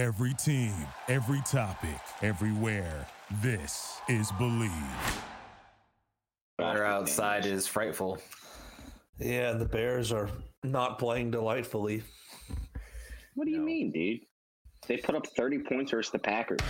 [0.00, 0.72] Every team,
[1.08, 3.06] every topic, everywhere.
[3.42, 4.72] This is Believe.
[6.58, 8.16] Weather outside is frightful.
[9.18, 10.30] Yeah, the Bears are
[10.64, 12.02] not playing delightfully.
[13.34, 14.20] What do you mean, dude?
[14.88, 16.60] They put up 30 points versus the Packers.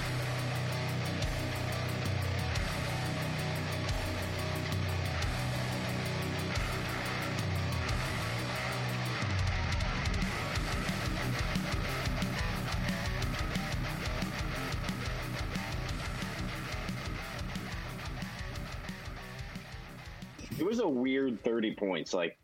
[21.45, 22.15] 30 points.
[22.15, 22.39] Like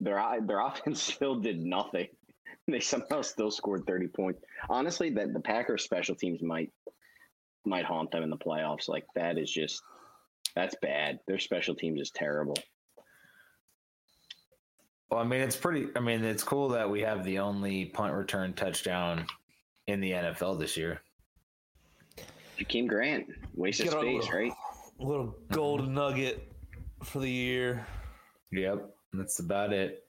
[0.00, 2.08] their their offense still did nothing.
[2.68, 4.40] They somehow still scored 30 points.
[4.68, 6.70] Honestly, that the Packers special teams might
[7.64, 8.88] might haunt them in the playoffs.
[8.88, 9.82] Like that is just
[10.54, 11.18] that's bad.
[11.26, 12.56] Their special teams is terrible.
[15.10, 15.88] Well, I mean, it's pretty.
[15.96, 19.26] I mean, it's cool that we have the only punt return touchdown
[19.86, 21.02] in the NFL this year.
[22.58, 24.52] Jakeem Grant, waste of Get a space, little- right?
[25.00, 25.94] A little golden mm-hmm.
[25.96, 26.52] nugget
[27.02, 27.84] for the year.
[28.52, 30.04] Yep, that's about it.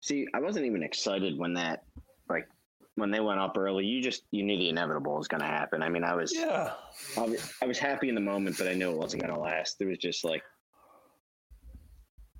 [0.00, 1.84] See, I wasn't even excited when that
[2.28, 2.48] like
[2.94, 3.84] when they went up early.
[3.84, 5.82] You just you knew the inevitable was going to happen.
[5.82, 6.72] I mean, I was Yeah.
[7.18, 9.40] I was, I was happy in the moment, but I knew it wasn't going to
[9.40, 9.78] last.
[9.78, 10.42] There was just like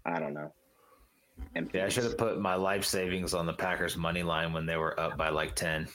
[0.07, 0.53] I don't know.
[1.55, 4.67] And Yeah, I should have put my life savings on the Packers money line when
[4.67, 5.89] they were up by like ten.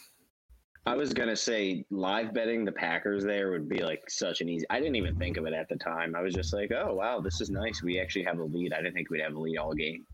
[0.88, 4.66] I was gonna say live betting the Packers there would be like such an easy.
[4.70, 6.16] I didn't even think of it at the time.
[6.16, 7.82] I was just like, oh wow, this is nice.
[7.82, 8.72] We actually have a lead.
[8.72, 10.06] I didn't think we'd have a lead all game.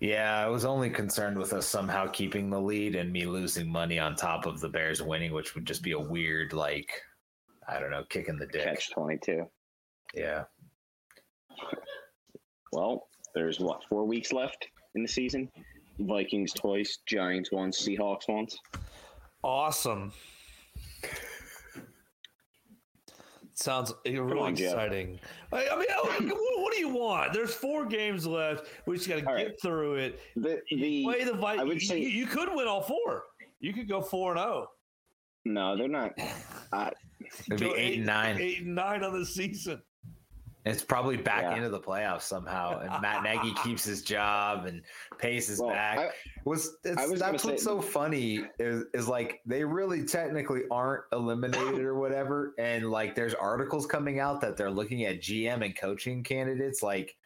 [0.00, 3.98] Yeah, I was only concerned with us somehow keeping the lead and me losing money
[3.98, 6.90] on top of the Bears winning, which would just be a weird, like,
[7.68, 8.64] I don't know, kicking the dick.
[8.64, 9.46] Catch twenty two.
[10.14, 10.44] Yeah.
[12.72, 15.50] Well, there's what four weeks left in the season.
[15.98, 18.56] Vikings twice, Giants once, Seahawks once.
[19.42, 20.12] Awesome.
[23.54, 25.20] Sounds really on, exciting.
[25.52, 27.32] I, I mean, oh, what, what do you want?
[27.34, 28.66] There's four games left.
[28.86, 29.60] We just got to get right.
[29.60, 30.20] through it.
[30.36, 31.88] The the Play the I would Vikings.
[31.88, 33.24] say- You, you could win all four.
[33.60, 34.68] You could go four and oh.
[35.44, 35.54] zero.
[35.54, 36.12] no, they're not.
[36.72, 36.90] Uh,
[37.48, 38.38] It'd be Go eight and nine.
[38.40, 39.82] Eight and nine on the season.
[40.66, 41.56] It's probably back Yeah.
[41.56, 44.82] into the playoffs somehow, and Matt Nagy keeps his job, and
[45.18, 45.98] Pace is well, back.
[45.98, 46.10] I,
[46.44, 51.94] was was that's what's so funny is, is like they really technically aren't eliminated or
[51.94, 56.82] whatever, and like there's articles coming out that they're looking at GM and coaching candidates.
[56.82, 57.16] Like,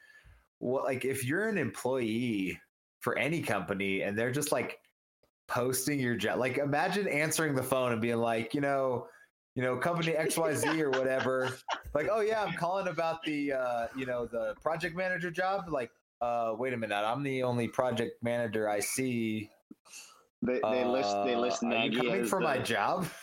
[0.59, 2.61] what like if you're an employee
[3.01, 4.79] for any company and they're just like
[5.49, 9.09] posting your job, like imagine answering the phone and being like, you know.
[9.55, 11.53] You know, company XYZ or whatever.
[11.95, 15.67] Like, oh yeah, I'm calling about the uh, you know, the project manager job.
[15.69, 19.51] Like, uh, wait a minute, I'm the only project manager I see.
[20.43, 23.07] they, they list they Uh, list are you Nagy coming for the, my job.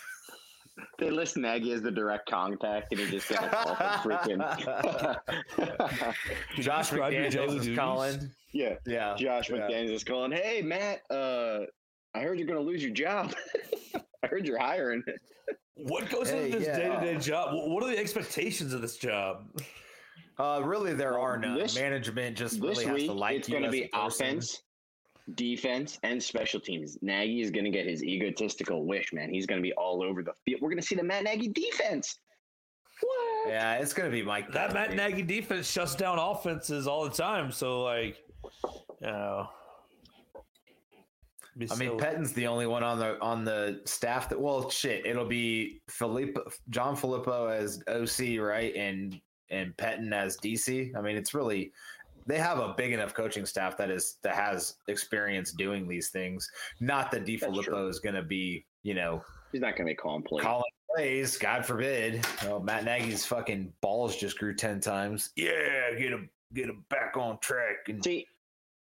[0.97, 4.39] They list Nagy as the direct contact, and he just gets a call from freaking.
[6.55, 8.31] Josh describe McDaniels is calling.
[8.53, 9.57] yeah, Yeah, Josh yeah.
[9.57, 10.31] McDaniels is calling.
[10.31, 11.01] Hey, Matt.
[11.11, 11.65] Uh,
[12.15, 13.33] I heard you're going to lose your job.
[14.23, 15.03] I heard you're hiring.
[15.75, 17.53] What goes Hey, into this day to day job?
[17.53, 19.47] What are the expectations of this job?
[20.37, 21.57] Uh, really, there are none.
[21.57, 24.61] this- Management just This really has week, to like it's you going to be offense,
[25.35, 26.97] defense, and special teams.
[27.01, 29.29] Nagy is going to get his egotistical wish, man.
[29.29, 30.61] He's going to be all over the field.
[30.61, 32.19] We're going to see the Matt Nagy defense.
[33.01, 33.49] What?
[33.49, 34.51] Yeah, it's gonna be Mike.
[34.51, 35.23] That Matt Nagy.
[35.23, 37.51] Nagy defense shuts down offenses all the time.
[37.51, 38.17] So like,
[39.01, 39.49] you know.
[41.57, 44.39] Be I mean, so- Pettin's the only one on the on the staff that.
[44.39, 49.19] Well, shit, it'll be Filippo, John Filippo as OC, right, and
[49.49, 50.95] and Pettin as DC.
[50.97, 51.73] I mean, it's really
[52.25, 56.49] they have a big enough coaching staff that is that has experience doing these things.
[56.79, 57.87] Not that DeFilippo true.
[57.87, 60.43] is going to be, you know, He's not going to be calling plays.
[60.43, 61.37] calling plays.
[61.37, 62.25] God forbid.
[62.45, 65.31] Oh, Matt Nagy's fucking balls just grew ten times.
[65.35, 65.51] Yeah,
[65.97, 67.89] get him, get him back on track.
[67.89, 68.25] And See,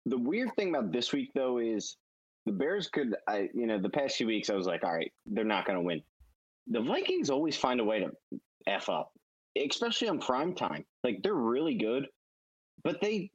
[0.05, 1.97] the weird thing about this week though is
[2.45, 5.11] the Bears could, I you know, the past few weeks I was like, all right,
[5.25, 6.02] they're not going to win.
[6.67, 8.11] The Vikings always find a way to
[8.67, 9.11] f up,
[9.58, 10.85] especially on prime time.
[11.03, 12.08] Like they're really good,
[12.84, 13.31] but they.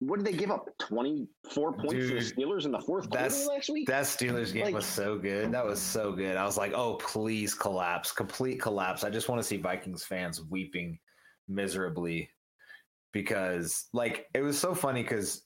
[0.00, 0.66] What did they give up?
[0.78, 3.88] Twenty four points to the Steelers in the fourth quarter last week.
[3.88, 5.50] That Steelers game Like- was so good.
[5.50, 6.36] That was so good.
[6.36, 9.02] I was like, oh, please collapse, complete collapse.
[9.02, 11.00] I just want to see Vikings fans weeping
[11.48, 12.30] miserably
[13.12, 15.42] because, like, it was so funny because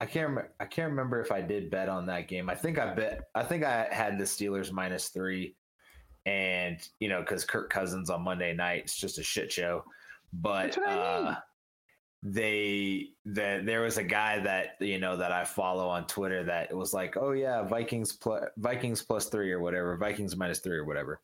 [0.00, 0.52] I can't remember.
[0.60, 2.50] I can't remember if I did bet on that game.
[2.50, 3.22] I think I bet.
[3.34, 5.56] I think I had the Steelers minus three,
[6.26, 9.84] and you know, because Kirk Cousins on Monday night, it's just a shit show.
[10.32, 11.26] But That's what I mean.
[11.28, 11.36] uh,
[12.26, 16.74] they that there was a guy that you know that I follow on Twitter that
[16.74, 20.84] was like, oh yeah, Vikings plus Vikings plus three or whatever, Vikings minus three or
[20.86, 21.20] whatever,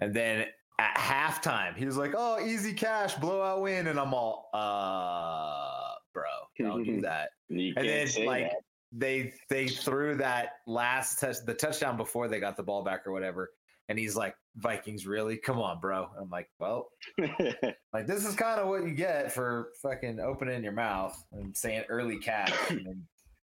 [0.00, 0.46] and then
[0.78, 6.22] at halftime he was like, oh easy cash blowout win, and I'm all, uh, bro,
[6.58, 7.30] don't do that.
[7.48, 8.62] You And then like that.
[8.92, 13.12] they they threw that last touch the touchdown before they got the ball back or
[13.12, 13.50] whatever,
[13.88, 15.36] and he's like, Vikings really?
[15.36, 16.08] Come on, bro.
[16.20, 16.88] I'm like, well,
[17.18, 21.84] like this is kind of what you get for fucking opening your mouth and saying
[21.88, 22.52] early cash.
[22.70, 23.02] and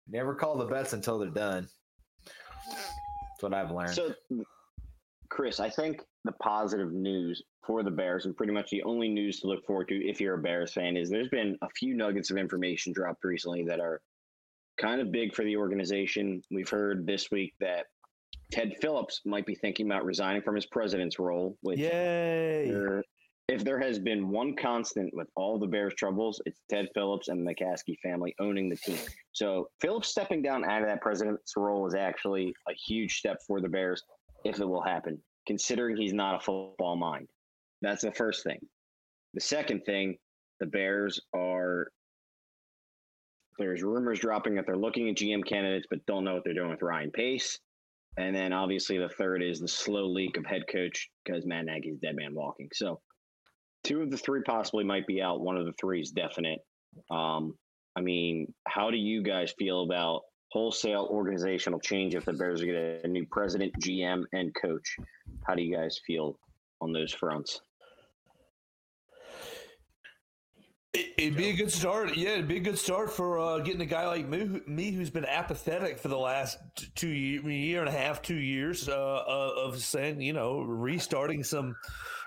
[0.08, 1.69] never call the bets until they're done.
[2.69, 3.94] That's what I've learned.
[3.94, 4.14] So,
[5.32, 9.40] Chris, I think the positive news for the Bears, and pretty much the only news
[9.40, 12.31] to look forward to if you're a Bears fan, is there's been a few nuggets
[12.31, 14.02] of information dropped recently that are
[14.79, 16.43] kind of big for the organization.
[16.50, 17.87] We've heard this week that
[18.50, 22.69] Ted Phillips might be thinking about resigning from his president's role, which Yay!
[22.69, 23.02] there-
[23.49, 27.46] if there has been one constant with all the Bears' troubles, it's Ted Phillips and
[27.46, 28.99] the McCaskey family owning the team.
[29.32, 33.61] So Phillips stepping down out of that president's role is actually a huge step for
[33.61, 34.02] the Bears
[34.44, 37.28] if it will happen, considering he's not a football mind.
[37.80, 38.58] That's the first thing.
[39.34, 40.16] The second thing,
[40.60, 41.88] the Bears are
[43.58, 46.70] there's rumors dropping that they're looking at GM candidates but don't know what they're doing
[46.70, 47.58] with Ryan Pace.
[48.16, 51.98] And then obviously the third is the slow leak of head coach because Matt Nagy's
[51.98, 52.68] dead man walking.
[52.72, 53.00] So
[53.84, 55.40] two of the three possibly might be out.
[55.40, 56.60] One of the three is definite.
[57.10, 57.54] Um,
[57.96, 60.22] I mean, how do you guys feel about
[60.52, 64.96] wholesale organizational change if the Bears get a, new president, GM, and coach?
[65.46, 66.38] How do you guys feel
[66.82, 67.62] on those fronts?
[70.93, 72.19] It, it'd be a good start.
[72.19, 75.08] Yeah, it'd be a good start for uh, getting a guy like me, me who's
[75.08, 76.58] been apathetic for the last
[76.96, 78.93] two year, year and a half, two years uh,
[79.26, 81.75] uh, of saying, you know, restarting some,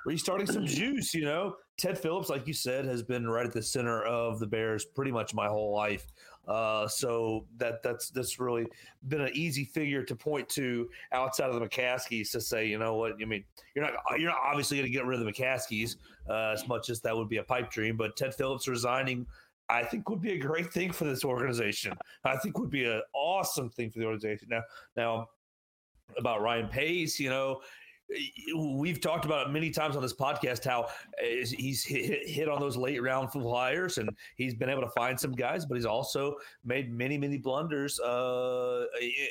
[0.08, 1.14] restarting some juice.
[1.14, 4.48] You know, Ted Phillips, like you said, has been right at the center of the
[4.48, 6.08] Bears pretty much my whole life.
[6.48, 8.68] Uh, so that that's that's really
[9.08, 12.96] been an easy figure to point to outside of the McCaskeys to say, you know
[12.96, 13.14] what?
[13.22, 13.44] I mean,
[13.76, 15.96] you're not you're not obviously going to get rid of the McCaskeys
[16.30, 19.26] uh, as much as that would be a pipe dream, but Ted Phillips resigning.
[19.68, 21.94] I think would be a great thing for this organization.
[22.24, 24.48] I think would be an awesome thing for the organization.
[24.52, 24.62] Now,
[24.96, 25.30] now
[26.20, 27.62] about Ryan Pace, you know,
[28.56, 30.88] we've talked about it many times on this podcast how uh,
[31.22, 35.32] he's hit, hit on those late round flyers and he's been able to find some
[35.32, 38.86] guys, but he's also made many, many blunders uh,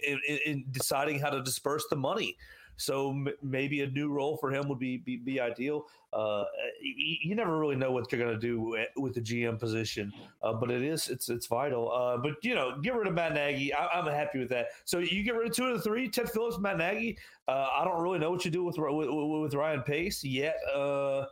[0.07, 2.37] in, in deciding how to disperse the money.
[2.77, 5.87] So m- maybe a new role for him would be be, be ideal.
[6.13, 6.45] Uh,
[6.81, 10.13] you, you never really know what you're going to do with, with the GM position,
[10.43, 11.91] uh, but it is it's it's vital.
[11.91, 13.73] Uh, but you know, get rid of Matt Nagy.
[13.75, 14.69] I, I'm happy with that.
[14.85, 17.19] So you get rid of two of the three: Ted Phillips, Matt Nagy.
[17.49, 20.57] Uh, I don't really know what you do with with, with Ryan Pace yet.
[20.75, 21.27] Uh,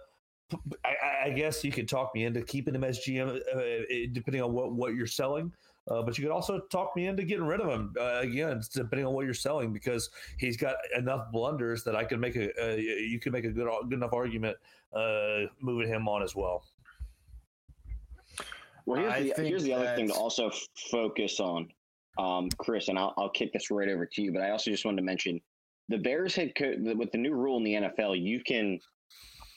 [0.85, 4.53] I, I guess you could talk me into keeping him as GM, uh, depending on
[4.53, 5.53] what what you're selling.
[5.91, 9.05] Uh, but you could also talk me into getting rid of him uh, again, depending
[9.05, 12.77] on what you're selling, because he's got enough blunders that I could make a uh,
[12.77, 14.57] you could make a good good enough argument
[14.93, 16.65] uh, moving him on as well.
[18.87, 20.51] Well, here's I the think here's the other thing to also
[20.91, 21.69] focus on,
[22.19, 24.33] um, Chris, and I'll I'll kick this right over to you.
[24.33, 25.41] But I also just wanted to mention
[25.89, 28.23] the Bears head coach with the new rule in the NFL.
[28.23, 28.79] You can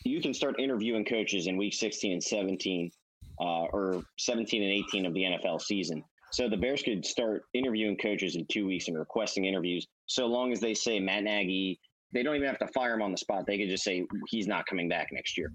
[0.06, 2.92] you can start interviewing coaches in week 16 and 17,
[3.40, 6.04] uh, or 17 and 18 of the NFL season.
[6.36, 10.52] So the Bears could start interviewing coaches in two weeks and requesting interviews, so long
[10.52, 11.80] as they say Matt Nagy.
[12.12, 13.46] They don't even have to fire him on the spot.
[13.48, 15.54] They could just say he's not coming back next year.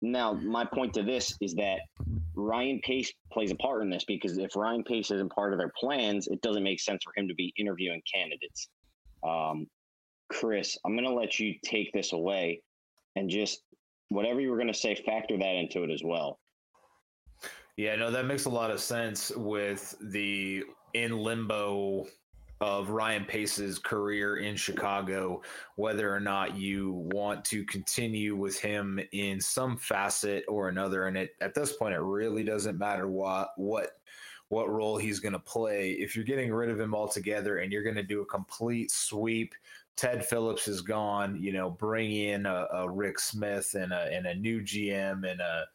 [0.00, 1.80] Now, my point to this is that
[2.34, 5.72] Ryan Pace plays a part in this because if Ryan Pace isn't part of their
[5.78, 8.68] plans, it doesn't make sense for him to be interviewing candidates.
[9.22, 9.66] Um,
[10.30, 12.62] Chris, I'm going to let you take this away
[13.16, 13.60] and just
[14.08, 16.38] whatever you were going to say, factor that into it as well.
[17.76, 20.64] Yeah, no, that makes a lot of sense with the
[20.94, 22.06] in limbo
[22.62, 25.42] of Ryan Pace's career in Chicago,
[25.74, 31.06] whether or not you want to continue with him in some facet or another.
[31.06, 33.98] And it, at this point, it really doesn't matter what what
[34.48, 35.92] what role he's going to play.
[35.92, 39.54] If you're getting rid of him altogether and you're going to do a complete sweep,
[39.96, 41.36] Ted Phillips is gone.
[41.38, 45.42] You know, bring in a, a Rick Smith and a and a new GM and
[45.42, 45.66] a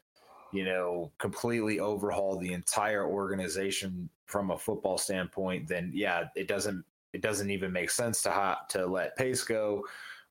[0.51, 6.84] you know, completely overhaul the entire organization from a football standpoint, then yeah, it doesn't
[7.13, 9.84] it doesn't even make sense to ha- to let Pace go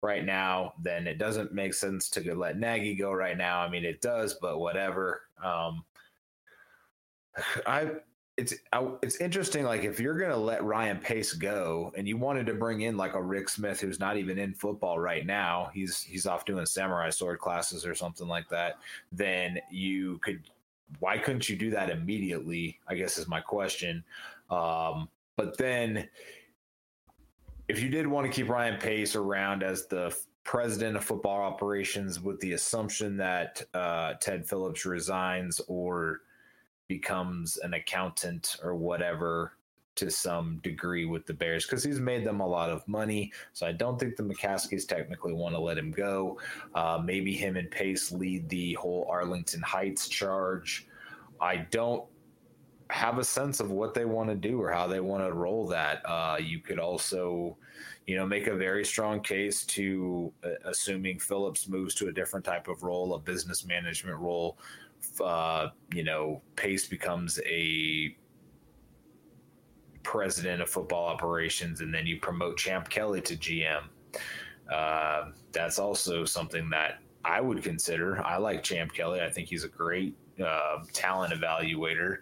[0.03, 0.73] right now.
[0.83, 3.61] Then it doesn't make sense to let Nagy go right now.
[3.61, 5.23] I mean, it does, but whatever.
[5.43, 5.85] Um,
[7.67, 7.91] I
[8.41, 8.55] it's
[9.03, 9.65] it's interesting.
[9.65, 13.13] Like if you're gonna let Ryan Pace go, and you wanted to bring in like
[13.13, 17.11] a Rick Smith who's not even in football right now, he's he's off doing samurai
[17.11, 18.79] sword classes or something like that.
[19.13, 20.41] Then you could
[21.01, 22.81] why couldn't you do that immediately?
[22.89, 24.03] I guess is my question.
[24.49, 26.09] Um, but then,
[27.69, 32.21] if you did want to keep Ryan Pace around as the president of football operations
[32.21, 36.23] with the assumption that uh, Ted Phillips resigns or
[36.91, 39.53] becomes an accountant or whatever
[39.95, 43.33] to some degree with the Bears because he's made them a lot of money.
[43.53, 46.41] So I don't think the McCaskeys technically want to let him go.
[46.75, 50.89] Uh, maybe him and Pace lead the whole Arlington Heights charge.
[51.41, 52.05] I don't
[52.89, 55.69] have a sense of what they want to do or how they want to roll
[55.69, 56.03] that.
[56.05, 57.57] Uh, you could also,
[58.09, 62.45] you know, make a very strong case to uh, assuming Phillips moves to a different
[62.45, 64.59] type of role, a business management role.
[65.23, 68.17] Uh, you know, Pace becomes a
[70.03, 73.83] president of football operations, and then you promote Champ Kelly to GM.
[74.73, 78.25] Uh, that's also something that I would consider.
[78.25, 79.21] I like Champ Kelly.
[79.21, 82.19] I think he's a great uh, talent evaluator.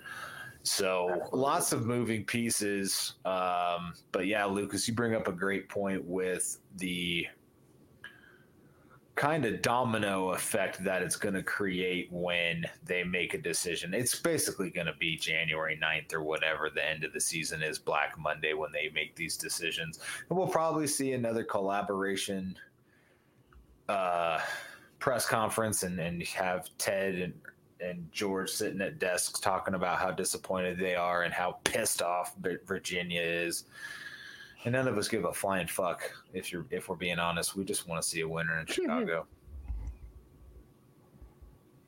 [0.63, 3.15] So lots of moving pieces.
[3.25, 7.27] Um, but yeah, Lucas, you bring up a great point with the
[9.19, 13.93] kind of domino effect that it's going to create when they make a decision.
[13.93, 17.81] It's basically going to be January 9th or whatever the end of the season is,
[17.81, 19.99] Black Monday, when they make these decisions.
[20.29, 22.57] And we'll probably see another collaboration
[23.89, 24.39] uh,
[25.01, 27.35] press conference and, and have Ted and
[27.81, 32.35] and George sitting at desks talking about how disappointed they are and how pissed off
[32.67, 33.67] Virginia is.
[34.69, 37.57] And none of us give a flying fuck if you're if we're being honest.
[37.57, 39.25] We just want to see a winner in Chicago.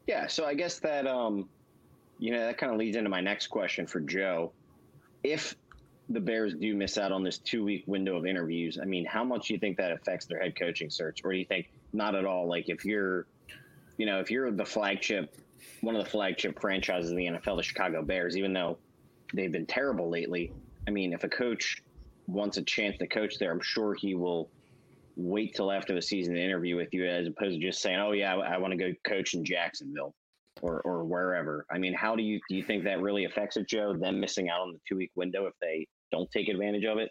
[0.07, 1.47] Yeah, so I guess that um
[2.19, 4.53] you know that kind of leads into my next question for Joe.
[5.23, 5.57] If
[6.09, 9.25] the Bears do miss out on this two week window of interviews, I mean, how
[9.25, 11.21] much do you think that affects their head coaching search?
[11.23, 12.49] Or do you think not at all?
[12.49, 13.27] Like if you're
[13.99, 15.37] you know, if you're the flagship
[15.83, 18.79] one of the flagship franchises in the NFL, the Chicago Bears, even though
[19.35, 20.51] they've been terrible lately.
[20.89, 21.83] I mean, if a coach
[22.31, 24.51] wants a chance to coach there, I'm sure he will
[25.17, 28.13] wait till after the season to interview with you as opposed to just saying, "Oh
[28.13, 30.15] yeah, I, I want to go coach in Jacksonville."
[30.63, 31.65] Or, or wherever.
[31.71, 33.95] I mean, how do you do you think that really affects it, Joe?
[33.95, 37.11] Them missing out on the two week window if they don't take advantage of it?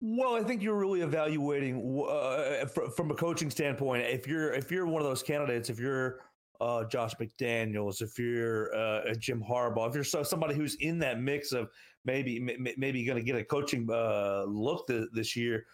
[0.00, 4.04] Well, I think you're really evaluating uh, from a coaching standpoint.
[4.04, 6.20] If you're if you're one of those candidates, if you're
[6.60, 11.20] uh, Josh McDaniels, if you're uh, Jim Harbaugh, if you're so, somebody who's in that
[11.20, 11.68] mix of
[12.04, 15.66] maybe m- maybe going to get a coaching uh, look th- this year,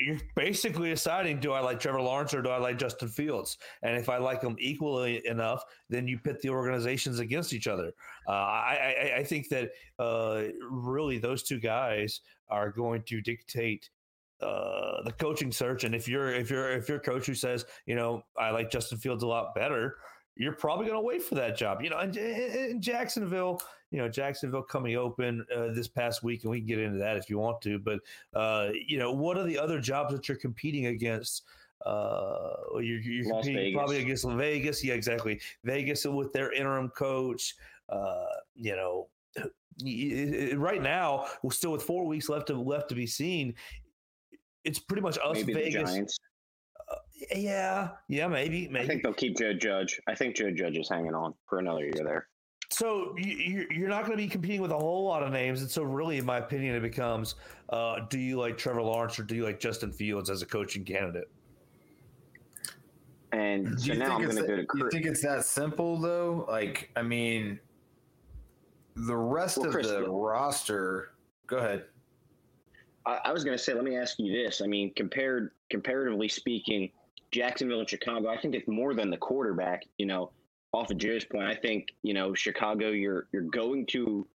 [0.00, 3.58] you're basically deciding: do I like Trevor Lawrence or do I like Justin Fields?
[3.82, 7.92] And if I like them equally enough, then you pit the organizations against each other.
[8.26, 13.90] Uh, I, I, I, think that uh, really those two guys are going to dictate
[14.42, 15.84] uh, the coaching search.
[15.84, 18.70] And if you're if you're if you're a coach who says, you know, I like
[18.70, 19.96] Justin Fields a lot better,
[20.36, 21.82] you're probably going to wait for that job.
[21.82, 26.50] You know, in, in Jacksonville, you know, Jacksonville coming open uh, this past week, and
[26.50, 27.78] we can get into that if you want to.
[27.78, 28.00] But
[28.34, 31.42] uh, you know, what are the other jobs that you're competing against?
[31.84, 33.74] Uh, you're, you're competing Vegas.
[33.74, 34.84] probably against Vegas.
[34.84, 35.40] Yeah, exactly.
[35.64, 37.54] Vegas with their interim coach.
[37.88, 39.08] Uh, you know,
[40.56, 43.54] right now, we're still with four weeks left to left to be seen
[44.64, 46.18] it's pretty much us maybe Vegas.
[46.90, 46.94] Uh,
[47.36, 48.84] yeah, yeah, maybe, maybe.
[48.84, 50.00] I think they'll keep Joe Judge.
[50.08, 52.28] I think Joe Judge is hanging on for another year there.
[52.70, 55.70] So you, you're not going to be competing with a whole lot of names, and
[55.70, 57.34] so really, in my opinion, it becomes:
[57.68, 60.84] uh, Do you like Trevor Lawrence or do you like Justin Fields as a coaching
[60.84, 61.28] candidate?
[63.32, 64.64] And so now I'm going to go to.
[64.64, 64.82] Chris.
[64.84, 66.46] You think it's that simple, though?
[66.48, 67.60] Like, I mean,
[68.96, 71.12] the rest well, of Chris, the roster.
[71.46, 71.84] Go ahead.
[73.10, 74.60] I, I was going to say, let me ask you this.
[74.60, 76.90] I mean, compared comparatively speaking,
[77.32, 79.82] Jacksonville and Chicago, I think it's more than the quarterback.
[79.98, 80.30] You know,
[80.72, 82.90] off of Joe's point, I think you know Chicago.
[82.90, 84.26] You're you're going to.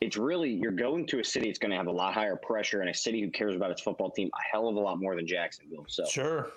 [0.00, 2.80] It's really you're going to a city that's going to have a lot higher pressure
[2.80, 5.16] and a city who cares about its football team a hell of a lot more
[5.16, 5.86] than Jacksonville.
[5.88, 6.50] So sure,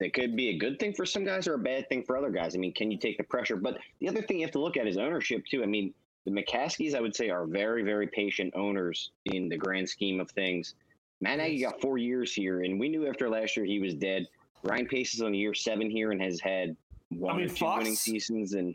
[0.00, 2.30] it could be a good thing for some guys or a bad thing for other
[2.30, 2.54] guys.
[2.54, 3.56] I mean, can you take the pressure?
[3.56, 5.62] But the other thing you have to look at is ownership too.
[5.62, 5.92] I mean,
[6.24, 10.30] the McCaskeys, I would say, are very very patient owners in the grand scheme of
[10.30, 10.74] things.
[11.20, 14.26] Matt Nagy got four years here, and we knew after last year he was dead.
[14.62, 16.76] Ryan Pace is on year seven here and has had
[17.10, 18.54] one I mean, or two Fox, winning seasons.
[18.54, 18.74] And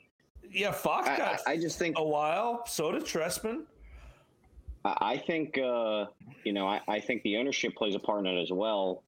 [0.51, 1.39] yeah, Fox I, got.
[1.47, 2.65] I, I, just think a while.
[2.67, 3.63] So did Trestman.
[4.83, 6.05] I think uh,
[6.43, 6.67] you know.
[6.67, 9.03] I, I think the ownership plays a part in it as well,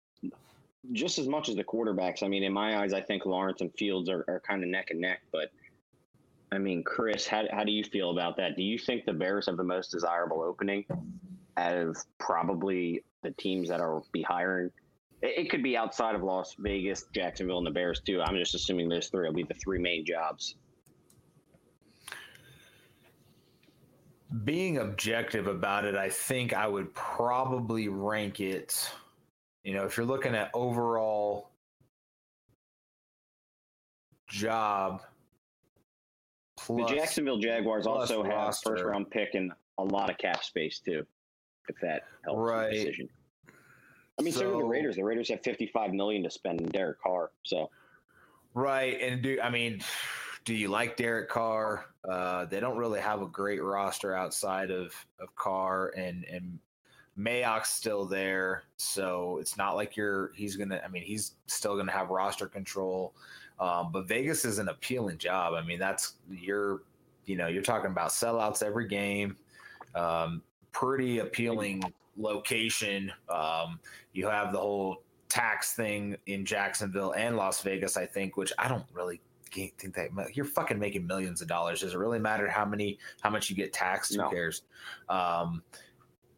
[0.91, 2.24] just as much as the quarterbacks.
[2.24, 4.88] I mean, in my eyes, I think Lawrence and Fields are, are kind of neck
[4.89, 5.22] and neck.
[5.32, 5.51] But
[6.51, 8.56] I mean, Chris, how how do you feel about that?
[8.56, 10.86] Do you think the Bears have the most desirable opening
[11.58, 14.72] out of probably the teams that are be hiring.
[15.22, 18.22] It, it could be outside of Las Vegas, Jacksonville, and the Bears too.
[18.22, 20.55] I'm just assuming those three will be the three main jobs.
[24.43, 28.89] being objective about it, I think I would probably rank it.
[29.63, 31.51] You know, if you're looking at overall
[34.29, 35.01] job,
[36.67, 40.79] the Jacksonville Jaguars plus also have first round pick and a lot of cap space
[40.79, 41.05] too,
[41.69, 42.69] if that helps Right.
[42.72, 43.10] the decision.
[44.20, 44.96] I mean, so, do the Raiders.
[44.96, 47.32] The Raiders have 55 million to spend in Derek Carr.
[47.44, 47.70] So
[48.58, 49.82] Right, and do I mean,
[50.44, 51.86] do you like Derek Carr?
[52.10, 56.58] Uh, they don't really have a great roster outside of of Carr and and
[57.20, 60.82] Mayock's still there, so it's not like you're he's gonna.
[60.84, 63.14] I mean, he's still gonna have roster control,
[63.60, 65.54] um, but Vegas is an appealing job.
[65.54, 66.82] I mean, that's you're
[67.28, 69.38] you know you're talking about sellouts every game,
[69.94, 71.84] um, pretty appealing
[72.18, 73.12] location.
[73.30, 73.80] Um,
[74.14, 78.68] you have the whole tax thing in Jacksonville and Las Vegas, I think, which I
[78.68, 79.22] don't really
[79.52, 81.82] think that you're fucking making millions of dollars.
[81.82, 84.16] Does it really matter how many, how much you get taxed?
[84.18, 84.26] No.
[84.26, 84.64] Who cares?
[85.10, 85.64] Um,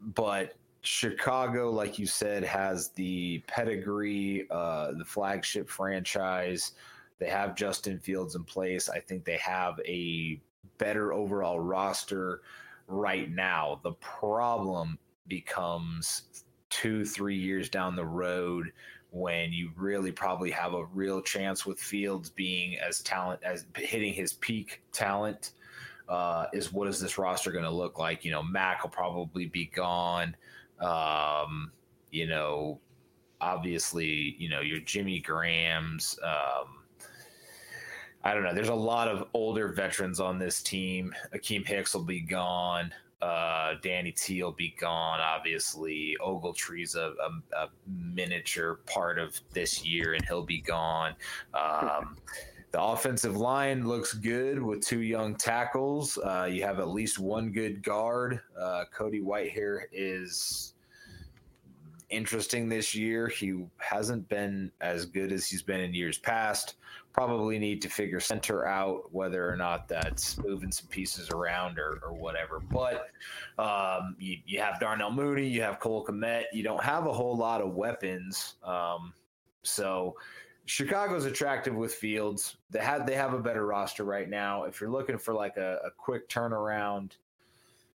[0.01, 6.73] but Chicago, like you said, has the pedigree, uh, the flagship franchise.
[7.19, 8.89] They have Justin Fields in place.
[8.89, 10.39] I think they have a
[10.77, 12.41] better overall roster
[12.87, 13.81] right now.
[13.83, 14.97] The problem
[15.29, 18.71] becomes two, three years down the road
[19.11, 24.13] when you really probably have a real chance with Fields being as talent as hitting
[24.13, 25.51] his peak talent.
[26.07, 28.25] Uh, is what is this roster going to look like?
[28.25, 30.35] You know, Mack will probably be gone.
[30.79, 31.71] Um,
[32.11, 32.79] you know,
[33.41, 36.17] obviously, you know, your Jimmy Graham's.
[36.23, 36.83] Um,
[38.23, 38.53] I don't know.
[38.53, 41.13] There's a lot of older veterans on this team.
[41.33, 42.91] Akiem Hicks will be gone.
[43.21, 45.19] Uh, Danny T will be gone.
[45.19, 51.15] Obviously, Ogletree's a, a, a miniature part of this year, and he'll be gone.
[51.53, 52.17] Um,
[52.71, 56.17] the offensive line looks good with two young tackles.
[56.17, 58.39] Uh, you have at least one good guard.
[58.57, 60.73] Uh, Cody Whitehair is
[62.09, 63.27] interesting this year.
[63.27, 66.75] He hasn't been as good as he's been in years past.
[67.13, 71.99] Probably need to figure center out whether or not that's moving some pieces around or,
[72.03, 72.59] or whatever.
[72.59, 73.07] But
[73.57, 76.43] um, you, you have Darnell Mooney, you have Cole Kmet.
[76.53, 78.55] You don't have a whole lot of weapons.
[78.63, 79.13] Um,
[79.63, 80.15] so
[80.69, 82.57] Chicago's attractive with Fields.
[82.69, 84.65] They have they have a better roster right now.
[84.65, 87.13] If you're looking for like a, a quick turnaround,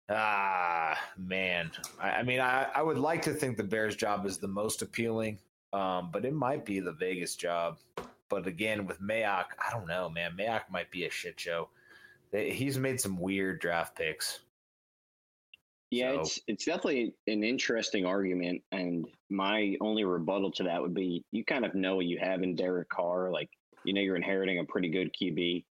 [0.08, 4.38] ah man, I, I mean I, I would like to think the Bears job is
[4.38, 5.40] the most appealing,
[5.74, 7.80] um, but it might be the Vegas job.
[8.30, 10.38] But again, with Mayock, I don't know, man.
[10.38, 11.70] Mayock might be a shit show.
[12.32, 14.40] He's made some weird draft picks.
[15.92, 20.94] Yeah, So- it's it's definitely an interesting argument, and my only rebuttal to that would
[20.94, 23.50] be you kind of know what you have in Derek Carr, like
[23.86, 25.66] you know you're inheriting a pretty good QB.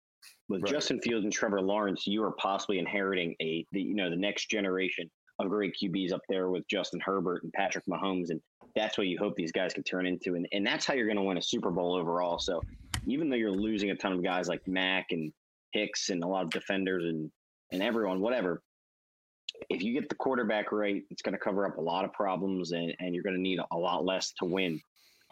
[0.49, 0.71] With Right.
[0.73, 4.49] Justin Fields and Trevor Lawrence, you are possibly inheriting a the you know the next
[4.49, 8.40] generation of great QBs up there with Justin Herbert and Patrick Mahomes, and
[8.77, 11.17] that's what you hope these guys can turn into, and and that's how you're going
[11.17, 12.39] to win a Super Bowl overall.
[12.39, 12.63] So
[13.07, 15.33] even though you're losing a ton of guys like Mack and
[15.73, 17.31] Hicks and a lot of defenders and
[17.73, 18.63] and everyone, whatever,
[19.71, 22.73] if you get the quarterback right, it's going to cover up a lot of problems,
[22.73, 24.81] and, and you're going to need a lot less to win.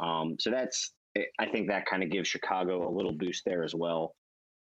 [0.00, 0.92] Um, so that's,
[1.38, 4.14] I think that kind of gives Chicago a little boost there as well.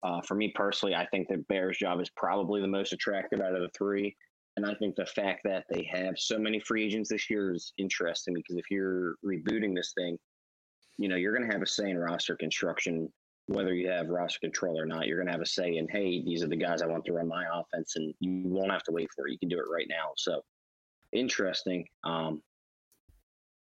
[0.04, 3.56] Uh, for me personally, I think that Bears' job is probably the most attractive out
[3.56, 4.16] of the three.
[4.58, 7.74] And I think the fact that they have so many free agents this year is
[7.78, 10.18] interesting because if you're rebooting this thing,
[10.98, 13.12] you know, you're going to have a say in roster construction,
[13.48, 15.08] whether you have roster control or not.
[15.08, 17.14] You're going to have a say in, hey, these are the guys I want to
[17.14, 19.32] run my offense, and you won't have to wait for it.
[19.32, 20.12] You can do it right now.
[20.18, 20.44] So
[21.12, 21.88] interesting.
[22.04, 22.42] Um,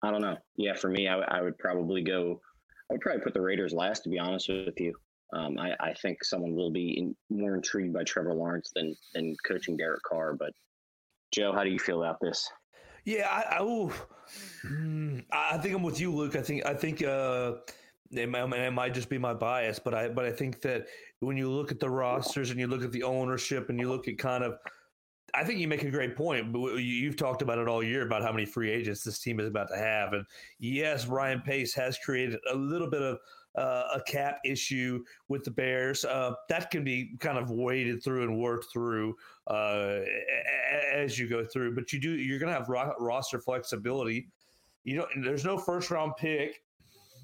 [0.02, 0.36] I don't know.
[0.56, 2.40] Yeah, for me, I, would probably go.
[2.90, 4.94] I would probably put the Raiders last, to be honest with you.
[5.32, 9.34] Um, I, I think someone will be in, more intrigued by Trevor Lawrence than than
[9.46, 10.34] coaching Derek Carr.
[10.34, 10.52] But
[11.32, 12.48] Joe, how do you feel about this?
[13.04, 16.36] Yeah, I, mm, I I think I'm with you, Luke.
[16.36, 17.54] I think I think uh,
[18.12, 20.86] it, might, it might just be my bias, but I but I think that
[21.20, 24.06] when you look at the rosters and you look at the ownership and you look
[24.06, 24.54] at kind of,
[25.34, 26.52] I think you make a great point.
[26.52, 29.48] But you've talked about it all year about how many free agents this team is
[29.48, 30.24] about to have, and
[30.60, 33.18] yes, Ryan Pace has created a little bit of
[33.56, 36.04] uh, a cap issue with the Bears.
[36.04, 39.14] Uh, that can be kind of waded through and worked through
[39.48, 40.00] uh,
[40.92, 41.74] as you go through.
[41.74, 44.28] But you do you're going to have ro- roster flexibility.
[44.84, 46.62] You know, there's no first round pick.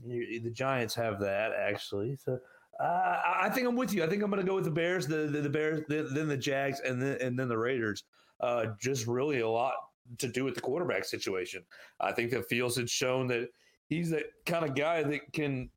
[0.05, 2.17] You, the Giants have that actually.
[2.17, 2.39] So
[2.79, 4.05] uh, I think I'm with you.
[4.05, 6.29] I think I'm going to go with the Bears, the the, the Bears, the, then
[6.29, 8.05] the Jags, and then and then the Raiders.
[8.41, 9.75] Uh, just really a lot
[10.19, 11.65] to do with the quarterback situation.
[12.01, 13.49] I think that Fields had shown that
[13.89, 15.71] he's the kind of guy that can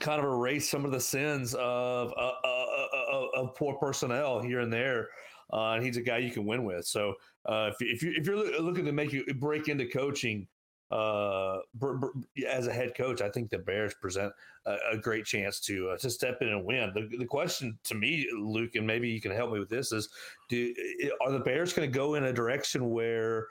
[0.00, 4.40] kind of erase some of the sins of uh, uh, uh, uh, of poor personnel
[4.40, 5.08] here and there.
[5.52, 6.86] and he's a guy you can win with.
[6.86, 7.14] So
[7.48, 10.46] if, if you if you're looking to make you break into coaching
[10.92, 14.32] as a head coach, I think the Bears present
[14.66, 16.92] a, a great chance to to step in and win.
[16.94, 20.08] The, the question to me, Luke, and maybe you can help me with this is:
[20.48, 20.74] Do
[21.22, 23.46] are the Bears going to go in a direction where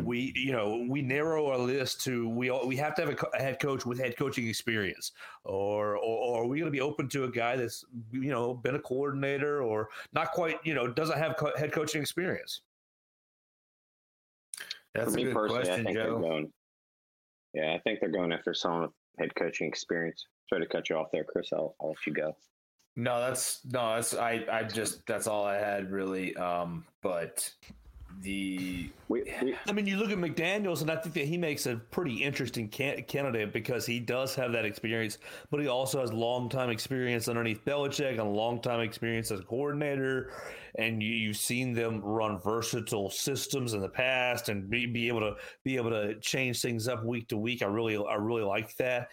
[0.00, 3.60] we you know we narrow our list to we we have to have a, head
[3.60, 5.12] coach with head coaching experience
[5.44, 8.54] or or, or are we going to be open to a guy that's you know
[8.54, 12.62] been a coordinator or not quite you know doesn't have co- head coaching experience
[14.94, 16.04] that's For a good question I think Joe.
[16.04, 16.52] They're going,
[17.54, 20.26] yeah, I think they're going after someone with head coaching experience.
[20.48, 21.52] Sorry to cut you off there, Chris.
[21.52, 22.36] I'll, I'll let you go.
[22.96, 26.36] No, that's no, that's I I just that's all I had really.
[26.36, 27.50] Um, but
[28.20, 31.66] the we, we, I mean, you look at McDaniels, and I think that he makes
[31.66, 35.18] a pretty interesting can- candidate because he does have that experience,
[35.50, 39.44] but he also has long time experience underneath Belichick and long time experience as a
[39.44, 40.32] coordinator.
[40.76, 45.20] And you, have seen them run versatile systems in the past and be, be able
[45.20, 47.62] to be able to change things up week to week.
[47.62, 49.10] I really I really like that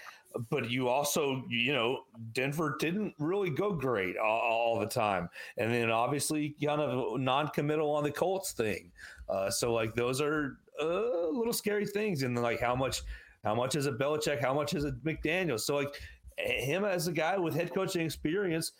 [0.49, 5.73] but you also, you know, Denver didn't really go great all, all, the time, and
[5.73, 8.91] then obviously kind of non-committal on the Colts thing.
[9.27, 13.01] Uh, so like those are uh, little scary things, and like how much,
[13.43, 15.59] how much is a Belichick, how much is a McDaniel?
[15.59, 15.95] So like
[16.37, 18.71] him as a guy with head coaching experience,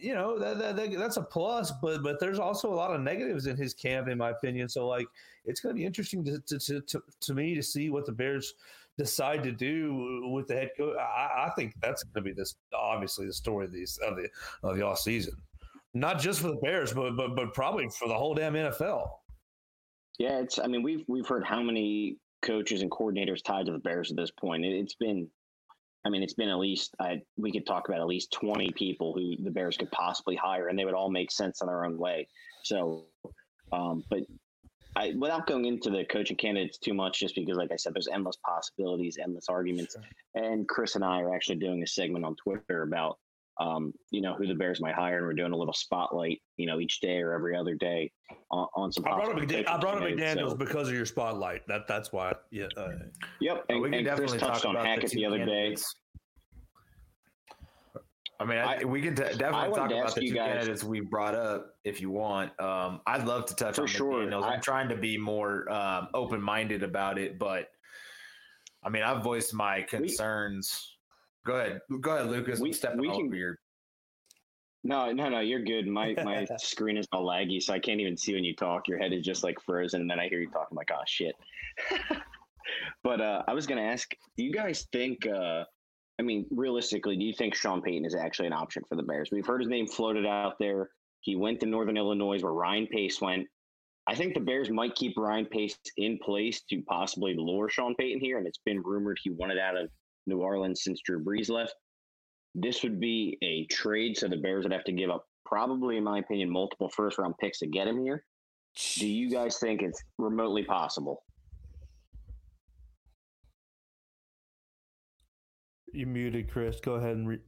[0.00, 3.02] you know that, that, that, that's a plus, but but there's also a lot of
[3.02, 4.68] negatives in his camp, in my opinion.
[4.68, 5.06] So like
[5.44, 8.54] it's going to be interesting to, to, to, to me to see what the Bears
[9.00, 10.94] decide to do with the head coach.
[10.98, 14.28] I, I think that's going to be this obviously the story of these of the
[14.62, 15.34] of the off season,
[15.94, 19.08] not just for the Bears, but but but probably for the whole damn NFL.
[20.18, 20.58] Yeah, it's.
[20.58, 24.18] I mean, we've we've heard how many coaches and coordinators tied to the Bears at
[24.18, 24.66] this point.
[24.66, 25.28] It, has been.
[26.04, 29.14] I mean, it's been at least I, we could talk about at least twenty people
[29.14, 31.96] who the Bears could possibly hire, and they would all make sense in their own
[31.96, 32.28] way.
[32.64, 33.06] So,
[33.72, 34.20] um, but
[34.96, 38.08] I, without going into the coaching candidates too much, just because, like I said, there's
[38.08, 39.94] endless possibilities, endless arguments.
[39.94, 40.44] Sure.
[40.44, 43.18] And Chris and I are actually doing a segment on Twitter about,
[43.60, 46.66] um, you know, who the Bears might hire, and we're doing a little spotlight, you
[46.66, 48.10] know, each day or every other day
[48.50, 49.04] on, on some.
[49.06, 50.56] I brought up, McDaniels, I brought up McDaniels so.
[50.56, 51.66] because of your spotlight.
[51.68, 52.34] That that's why.
[52.50, 52.66] Yeah.
[52.76, 52.90] Uh,
[53.40, 53.64] yep.
[53.68, 55.94] And, we can and definitely Chris touched on Hackett the, the other candidates.
[58.40, 61.00] I mean, I, I, we can t- definitely talk about the two guys, candidates we
[61.00, 62.58] brought up if you want.
[62.58, 64.24] Um, I'd love to touch on sure.
[64.24, 64.44] McDaniels.
[64.44, 67.68] I'm trying to be more um, open minded about it, but
[68.82, 70.96] I mean, I've voiced my concerns.
[71.44, 72.60] We, go ahead, go ahead, Lucas.
[72.60, 73.58] We, stepping we can, over
[74.84, 75.40] No, no, no.
[75.40, 75.86] You're good.
[75.86, 78.88] My my screen is all laggy, so I can't even see when you talk.
[78.88, 81.34] Your head is just like frozen, and then I hear you talking like, "Oh shit."
[83.04, 85.26] but uh, I was gonna ask, do you guys think?
[85.26, 85.64] Uh,
[86.20, 89.30] I mean, realistically, do you think Sean Payton is actually an option for the Bears?
[89.32, 90.90] We've heard his name floated out there.
[91.22, 93.46] He went to Northern Illinois where Ryan Pace went.
[94.06, 98.20] I think the Bears might keep Ryan Pace in place to possibly lure Sean Payton
[98.20, 98.36] here.
[98.36, 99.88] And it's been rumored he wanted out of
[100.26, 101.74] New Orleans since Drew Brees left.
[102.54, 106.04] This would be a trade, so the Bears would have to give up probably, in
[106.04, 108.26] my opinion, multiple first round picks to get him here.
[108.96, 111.22] Do you guys think it's remotely possible?
[115.92, 116.80] You muted, Chris.
[116.80, 117.40] Go ahead and read.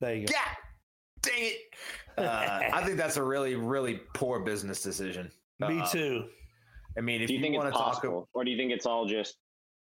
[0.00, 0.32] There you go.
[0.32, 0.54] Yeah.
[1.22, 1.56] Dang it.
[2.16, 5.30] Uh, I think that's a really, really poor business decision.
[5.60, 6.24] Me uh, too.
[6.96, 8.56] I mean, if do you, you think want it's to possible, talk, or do you
[8.56, 9.36] think it's all just?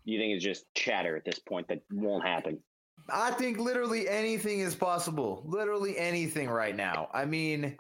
[0.06, 2.60] Do you think it's just chatter at this point that won't happen?
[3.10, 5.44] I think literally anything is possible.
[5.46, 7.10] Literally anything right now.
[7.14, 7.76] I mean,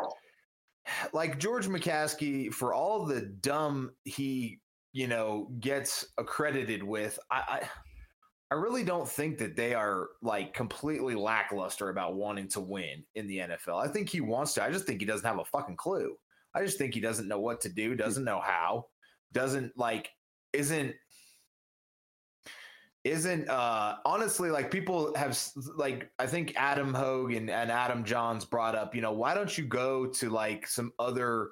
[1.14, 4.60] like George McCaskey, for all the dumb he,
[4.94, 7.70] you know, gets accredited with, I, I
[8.50, 13.28] I really don't think that they are like completely lackluster about wanting to win in
[13.28, 13.84] the NFL.
[13.84, 14.64] I think he wants to.
[14.64, 16.16] I just think he doesn't have a fucking clue.
[16.56, 18.86] I just think he doesn't know what to do, doesn't know how,
[19.34, 20.10] doesn't like,
[20.54, 20.96] isn't,
[23.04, 25.38] isn't, uh, honestly, like people have,
[25.76, 29.56] like, I think Adam Hoge and, and Adam Jahns brought up, you know, why don't
[29.58, 31.50] you go to like some other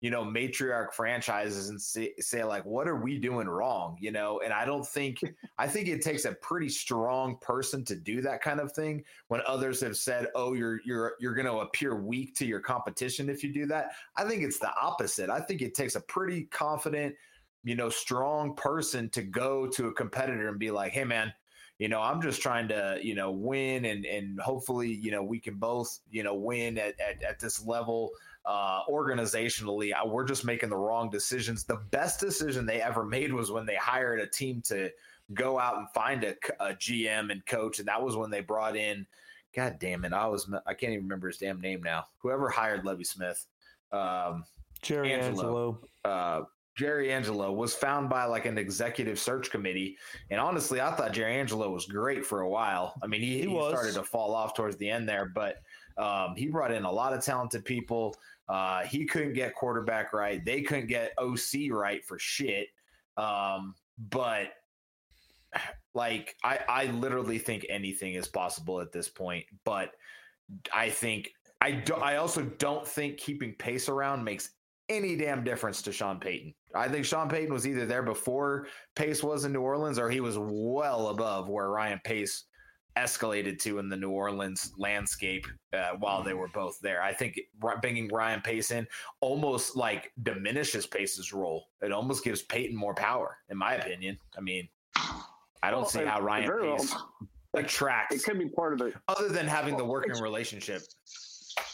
[0.00, 3.96] you know, matriarch franchises and say, say, like, what are we doing wrong?
[4.00, 5.18] You know, and I don't think,
[5.58, 9.40] I think it takes a pretty strong person to do that kind of thing when
[9.46, 13.42] others have said, oh, you're, you're, you're going to appear weak to your competition if
[13.42, 13.90] you do that.
[14.16, 15.30] I think it's the opposite.
[15.30, 17.16] I think it takes a pretty confident,
[17.64, 21.32] you know, strong person to go to a competitor and be like, hey, man,
[21.78, 25.40] you know, I'm just trying to, you know, win and, and hopefully, you know, we
[25.40, 28.10] can both, you know, win at, at, at this level
[28.48, 31.64] uh, organizationally, I, we're just making the wrong decisions.
[31.64, 34.90] The best decision they ever made was when they hired a team to
[35.34, 38.74] go out and find a, a GM and coach, and that was when they brought
[38.74, 39.06] in.
[39.54, 40.14] God damn it!
[40.14, 42.06] I was I can't even remember his damn name now.
[42.22, 43.44] Whoever hired Lovie Smith.
[43.92, 44.44] um,
[44.80, 45.28] Jerry Angelo.
[45.28, 45.78] Angelo.
[46.04, 46.40] uh,
[46.74, 49.98] Jerry Angelo was found by like an executive search committee.
[50.30, 52.94] And honestly, I thought Jerry Angelo was great for a while.
[53.02, 55.56] I mean, he, He he, started to fall off towards the end there, but
[55.98, 58.14] um, he brought in a lot of talented people.
[58.48, 60.44] Uh, he couldn't get quarterback right.
[60.44, 62.68] They couldn't get OC right for shit.
[63.16, 63.74] Um,
[64.10, 64.48] but
[65.94, 69.44] like, I, I literally think anything is possible at this point.
[69.64, 69.92] But
[70.72, 71.30] I think
[71.60, 74.50] I do, I also don't think keeping pace around makes
[74.88, 76.54] any damn difference to Sean Payton.
[76.74, 80.20] I think Sean Payton was either there before Pace was in New Orleans or he
[80.20, 82.44] was well above where Ryan Pace
[82.96, 87.02] escalated to in the New Orleans landscape uh, while they were both there.
[87.02, 87.38] I think
[87.80, 88.86] bringing Ryan Pace in
[89.20, 91.66] almost like diminishes Pace's role.
[91.80, 94.18] It almost gives Payton more power, in my opinion.
[94.36, 94.68] I mean,
[95.62, 97.12] I don't Well, see how Ryan very well-
[97.54, 100.82] attracts It could be part of the other than having the working relationship.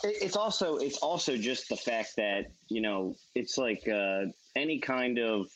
[0.03, 5.19] It's also it's also just the fact that you know it's like uh, any kind
[5.19, 5.47] of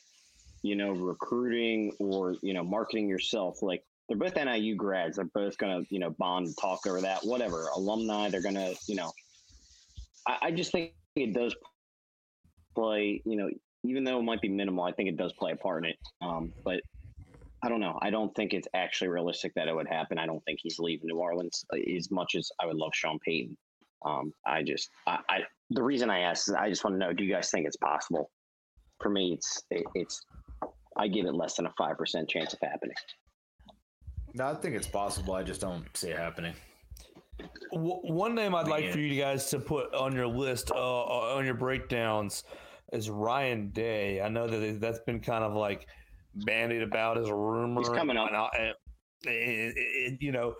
[0.62, 3.62] you know recruiting or you know marketing yourself.
[3.62, 5.16] Like they're both NIU grads.
[5.16, 7.21] They're both gonna you know bond talk over that.
[7.25, 8.31] Whatever alumni.
[8.31, 9.12] They're gonna you know.
[10.27, 11.55] I, I just think it does
[12.75, 13.23] play.
[13.25, 13.51] You know,
[13.85, 15.97] even though it might be minimal, I think it does play a part in it.
[16.23, 16.81] Um, but
[17.62, 17.99] I don't know.
[18.01, 20.18] I don't think it's actually realistic that it would happen.
[20.18, 23.18] I don't think he's leaving New Orleans uh, as much as I would love Sean
[23.25, 23.57] Payton.
[24.05, 25.38] Um, I just, I, I,
[25.71, 27.77] the reason I asked is I just want to know: Do you guys think it's
[27.77, 28.31] possible?
[29.01, 30.21] For me, it's, it, it's,
[30.97, 32.97] I give it less than a five percent chance of happening.
[34.35, 35.35] No, I think it's possible.
[35.35, 36.55] I just don't see it happening.
[37.73, 40.75] W- one name I'd like for you guys to put on your list, uh,
[41.35, 42.45] on your breakdowns,
[42.93, 44.21] is Ryan Day.
[44.21, 45.87] I know that that's been kind of like
[46.35, 47.81] bandied about as a rumor.
[47.81, 48.29] He's coming up.
[48.29, 48.75] And I- and
[49.35, 50.55] it- it- you know,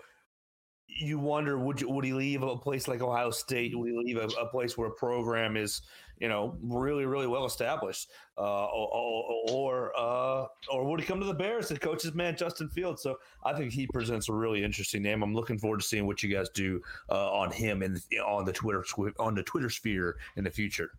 [0.97, 3.77] you wonder would you, would he leave a place like Ohio State?
[3.77, 5.81] Would he leave a, a place where a program is
[6.19, 11.25] you know really really well established, uh, or or uh, or would he come to
[11.25, 13.01] the Bears and coach his man Justin Fields?
[13.01, 15.21] So I think he presents a really interesting name.
[15.23, 18.53] I'm looking forward to seeing what you guys do uh, on him and on the
[18.53, 18.83] Twitter
[19.19, 20.91] on the Twitter sphere in the future.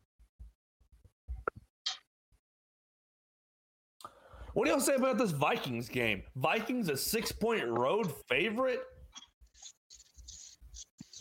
[4.54, 6.22] What do y'all say about this Vikings game?
[6.36, 8.80] Vikings a six point road favorite.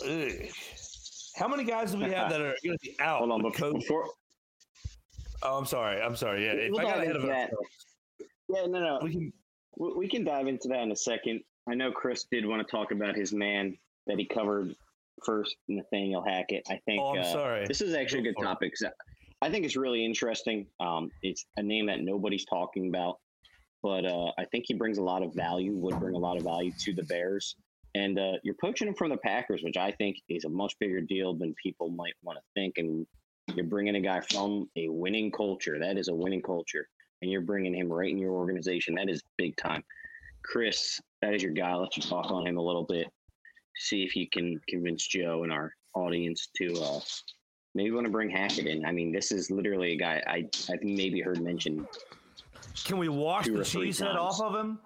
[0.05, 0.49] Ugh.
[1.35, 3.19] How many guys do we have that are going to be out?
[3.19, 4.05] Hold on, with before, before
[5.41, 6.01] Oh, I'm sorry.
[6.01, 6.45] I'm sorry.
[6.45, 7.51] Yeah, if We'll I got ahead of into that.
[8.49, 9.33] yeah, no, no, we can.
[9.77, 11.41] we, we can dive into that in a second.
[11.67, 14.75] I know Chris did want to talk about his man that he covered
[15.23, 16.63] first, Nathaniel Hackett.
[16.69, 17.01] I think.
[17.01, 17.65] Oh, I'm uh, sorry.
[17.67, 18.73] This is actually a good topic.
[18.81, 18.91] it.
[19.41, 20.67] I think it's really interesting.
[20.81, 23.19] Um, it's a name that nobody's talking about,
[23.81, 25.77] but uh, I think he brings a lot of value.
[25.77, 27.55] Would bring a lot of value to the Bears,
[27.95, 31.01] and uh, you're poaching him from the Packers, which I think is a much bigger
[31.01, 32.77] deal than people might want to think.
[32.77, 33.05] And
[33.55, 35.79] you're bringing a guy from a winning culture.
[35.79, 36.87] That is a winning culture,
[37.21, 38.95] and you're bringing him right in your organization.
[38.95, 39.83] That is big time.
[40.43, 41.71] Chris, that is your guy.
[41.71, 43.07] I'll let you talk on him a little bit.
[43.75, 46.99] See if you can convince Joe and our audience to uh,
[47.75, 48.85] maybe want to bring Hackett in.
[48.85, 51.87] I mean, this is literally a guy I I maybe heard mentioned.
[52.85, 54.79] Can we wash the cheese head off of him?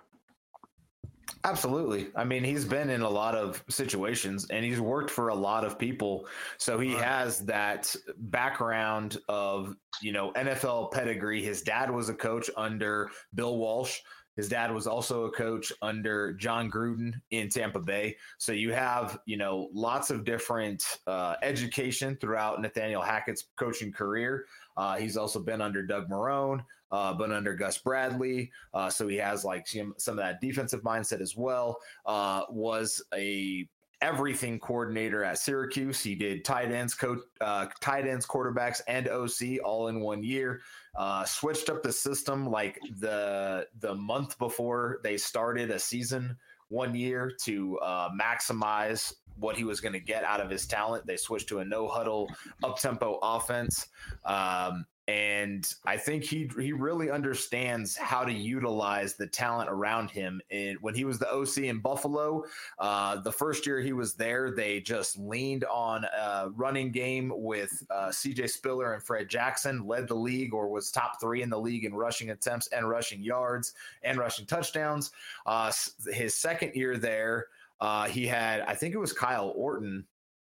[1.45, 2.07] Absolutely.
[2.15, 5.65] I mean, he's been in a lot of situations and he's worked for a lot
[5.65, 6.25] of people.
[6.57, 7.03] So he Right.
[7.03, 11.43] has that background of, you know, NFL pedigree.
[11.43, 13.99] His dad was a coach under Bill Walsh.
[14.37, 18.17] His dad was also a coach under Jon Gruden in Tampa Bay.
[18.39, 24.45] So you have, you know, lots of different uh, education throughout Nathaniel Hackett's coaching career.
[24.75, 28.51] Uh, he's also been under Doug Marrone, uh, been under Gus Bradley.
[28.73, 31.79] Uh, so he has like some, some of that defensive mindset as well.
[32.05, 33.67] Uh, was a
[33.99, 36.03] everything coordinator at Syracuse.
[36.03, 36.95] He did tight ends,
[37.41, 40.61] uh, tight ends, quarterbacks, and OC all in one year.
[40.95, 46.37] Uh, switched up the system like the the month before they started a season
[46.69, 51.07] one year to uh, maximize what he was going to get out of his talent.
[51.07, 52.29] They switched to a no huddle,
[52.63, 53.87] up tempo offense.
[54.25, 60.39] Um, and I think he he really understands how to utilize the talent around him.
[60.49, 62.45] And when he was the OC in Buffalo,
[62.79, 67.83] uh, the first year he was there, they just leaned on a running game with
[67.89, 68.47] uh, C.J.
[68.47, 71.93] Spiller and Fred Jackson, led the league or was top three in the league in
[71.93, 75.11] rushing attempts and rushing yards and rushing touchdowns.
[75.45, 75.69] Uh,
[76.13, 77.47] his second year there,
[77.81, 80.05] uh, he had I think it was Kyle Orton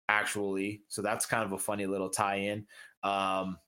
[0.09, 2.65] actually, so that's kind of a funny little tie-in.
[3.03, 3.59] Um,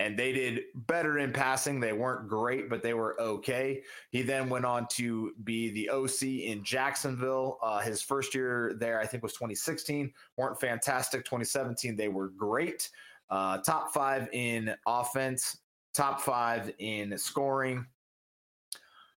[0.00, 1.80] and they did better in passing.
[1.80, 3.82] They weren't great, but they were okay.
[4.10, 7.58] He then went on to be the OC in Jacksonville.
[7.62, 10.12] Uh, his first year there, I think, was 2016.
[10.36, 11.24] weren't fantastic.
[11.24, 12.90] 2017, they were great.
[13.28, 15.58] Uh, top five in offense,
[15.94, 17.84] top five in scoring.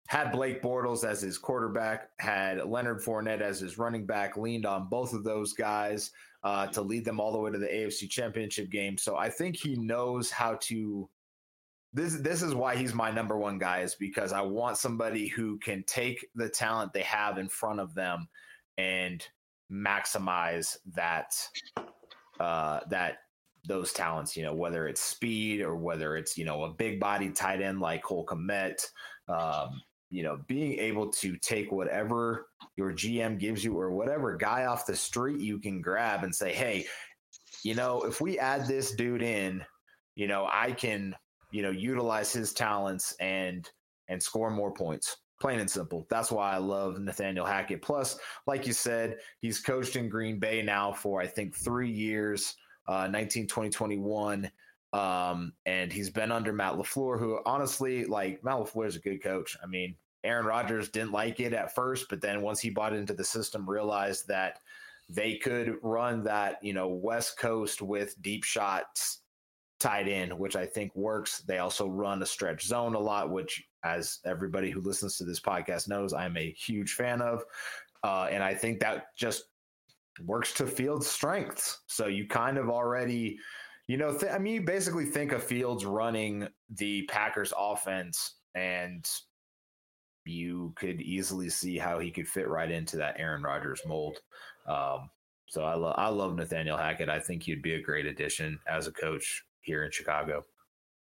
[0.08, 4.88] Had Blake Bortles as his quarterback, had Leonard Fournette as his running back, leaned on
[4.88, 6.10] both of those guys
[6.42, 8.96] uh, to lead them all the way to the AFC Championship game.
[8.96, 11.09] So I think he knows how to.
[11.92, 15.59] This this is why he's my number one guy is because I want somebody who
[15.59, 18.29] can take the talent they have in front of them
[18.79, 19.26] and
[19.72, 21.35] maximize that
[22.38, 23.18] uh, that
[23.66, 24.37] those talents.
[24.37, 27.81] You know, whether it's speed or whether it's you know a big body tight end
[27.81, 28.87] like Cole Kmet.
[29.29, 32.46] Um, you know, being able to take whatever
[32.80, 36.50] your GM gives you or whatever guy off the street you can grab and say,
[36.50, 36.86] hey,
[37.62, 39.62] you know, if we add this dude in,
[40.14, 41.14] you know, I can,
[41.50, 43.68] you know, utilize his talents and
[44.08, 45.18] and score more points.
[45.42, 46.06] Plain and simple.
[46.08, 47.82] That's why I love Nathaniel Hackett.
[47.82, 52.54] Plus, like you said, he's coached in Green Bay now for I think three years,
[52.88, 54.50] uh, 19, 20, 21.
[54.94, 59.22] Um, and he's been under Matt LaFleur, who honestly, like Matt LaFleur is a good
[59.22, 59.54] coach.
[59.62, 63.14] I mean, Aaron Rodgers didn't like it at first, but then once he bought into
[63.14, 64.59] the system, realized that
[65.09, 69.22] they could run that, you know, West Coast with deep shots
[69.80, 71.40] tied in, which I think works.
[71.40, 75.40] They also run a stretch zone a lot, which, as everybody who listens to this
[75.40, 77.42] podcast knows, I'm a huge fan of.
[78.04, 79.44] Uh, and I think that just
[80.24, 81.80] works to Fields' strengths.
[81.87, 83.38] So you kind of already
[83.90, 89.04] you know, th- I mean, you basically think of Fields running the Packers offense, and
[90.24, 94.18] you could easily see how he could fit right into that Aaron Rodgers mold.
[94.66, 95.11] Um,
[95.46, 97.09] so I love I love Nathaniel Hackett.
[97.09, 100.44] I think he'd be a great addition as a coach here in Chicago.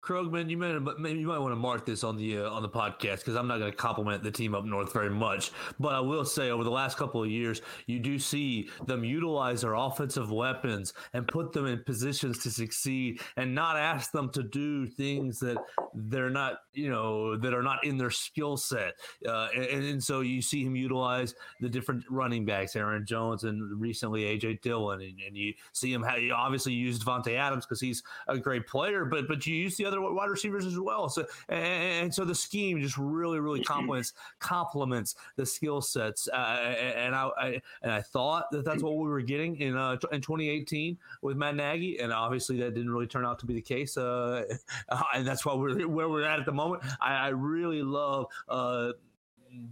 [0.09, 3.19] Krogman, you might you might want to mark this on the uh, on the podcast
[3.19, 6.25] because I'm not going to compliment the team up north very much, but I will
[6.25, 10.95] say over the last couple of years, you do see them utilize their offensive weapons
[11.13, 15.59] and put them in positions to succeed, and not ask them to do things that
[15.95, 18.95] they're not you know that are not in their skill set,
[19.29, 23.79] uh, and, and, so you see him utilize the different running backs, Aaron Jones, and
[23.79, 28.03] recently AJ Dillon, and, and you see him have, obviously use Davante Adams because he's
[28.27, 31.09] a great player, but but you use the other wide receivers as well.
[31.09, 36.29] So and, and so the scheme just really really complements complements the skill sets.
[36.29, 39.97] Uh, and I, I, and I thought that that's what we were getting in uh,
[40.13, 43.63] in 2018 with Matt Nagy, and obviously that didn't really turn out to be the
[43.63, 43.97] case.
[43.97, 44.45] Uh,
[45.15, 46.83] and that's why we're where we're at at the moment.
[47.01, 48.93] I, I really love uh,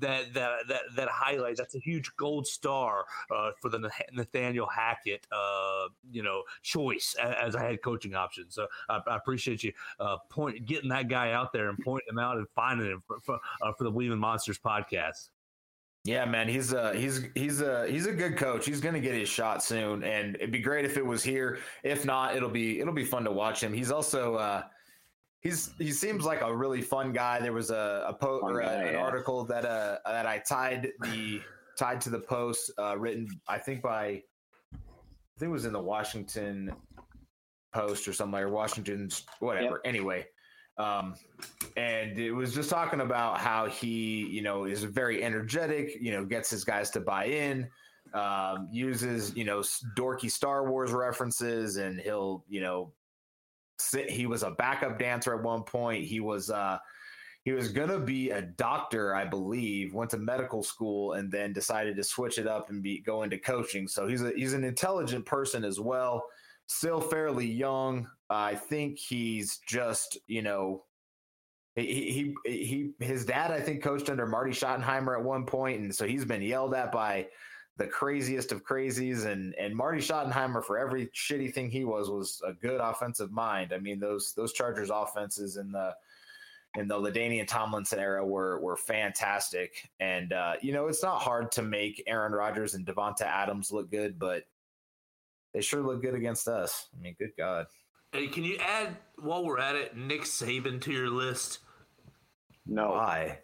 [0.01, 1.57] that that that that highlight.
[1.57, 7.55] That's a huge gold star uh, for the Nathaniel Hackett, uh, you know, choice as
[7.55, 8.47] a head coaching option.
[8.49, 12.19] So I, I appreciate you uh, point getting that guy out there and pointing him
[12.19, 15.31] out and finding him for for, uh, for the Bleav Monsters podcast.
[16.07, 18.65] Yeah, man, he's a he's he's a he's a good coach.
[18.65, 21.59] He's going to get his shot soon, and it'd be great if it was here.
[21.83, 23.73] If not, it'll be it'll be fun to watch him.
[23.73, 24.63] He's also uh,
[25.47, 27.41] he's he seems like a really fun guy.
[27.41, 31.41] There was a, a post or a, an article that uh that I tied the
[31.79, 34.23] tied to the post uh, written I think by
[34.75, 36.73] I think it was in the Washington
[37.73, 39.75] Post or something or Washington's whatever.
[39.75, 39.81] Yep.
[39.85, 40.27] Anyway,
[40.79, 41.15] um,
[41.77, 45.97] and it was just talking about how he you know is very energetic.
[46.01, 47.69] You know, gets his guys to buy in.
[48.15, 49.61] Um, uses you know
[49.97, 52.93] dorky Star Wars references, and he'll you know
[54.09, 56.05] he was a backup dancer at one point.
[56.05, 56.79] He was uh,
[57.45, 59.95] he was gonna be a doctor, I believe.
[59.95, 63.39] Went to medical school and then decided to switch it up and be go into
[63.39, 63.87] coaching.
[63.87, 66.25] So he's a he's an intelligent person as well.
[66.67, 68.09] Still fairly young.
[68.29, 70.85] I think he's just you know
[71.77, 75.95] he, he he his dad I think coached under Marty Schottenheimer at one point, and
[75.95, 77.29] so he's been yelled at by
[77.79, 82.41] the craziest of crazies and and Marty Schottenheimer for every shitty thing he was was
[82.47, 83.73] a good offensive mind.
[83.73, 85.95] I mean those those Chargers offenses in the
[86.77, 89.89] in the LaDainian Tomlinson era were were fantastic.
[90.01, 93.91] And uh, you know, it's not hard to make Aaron Rodgers and Davante Adams look
[93.91, 94.45] good, but
[95.53, 96.89] they sure look good against us.
[96.97, 97.67] I mean, good God.
[98.13, 101.59] Hey, can you add while we're at it, Nick Saban to your list?
[102.67, 102.91] No.
[102.91, 103.39] Why?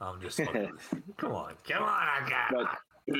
[0.00, 0.38] I'm just
[1.16, 2.52] come on, come on, I got.
[2.52, 3.18] But,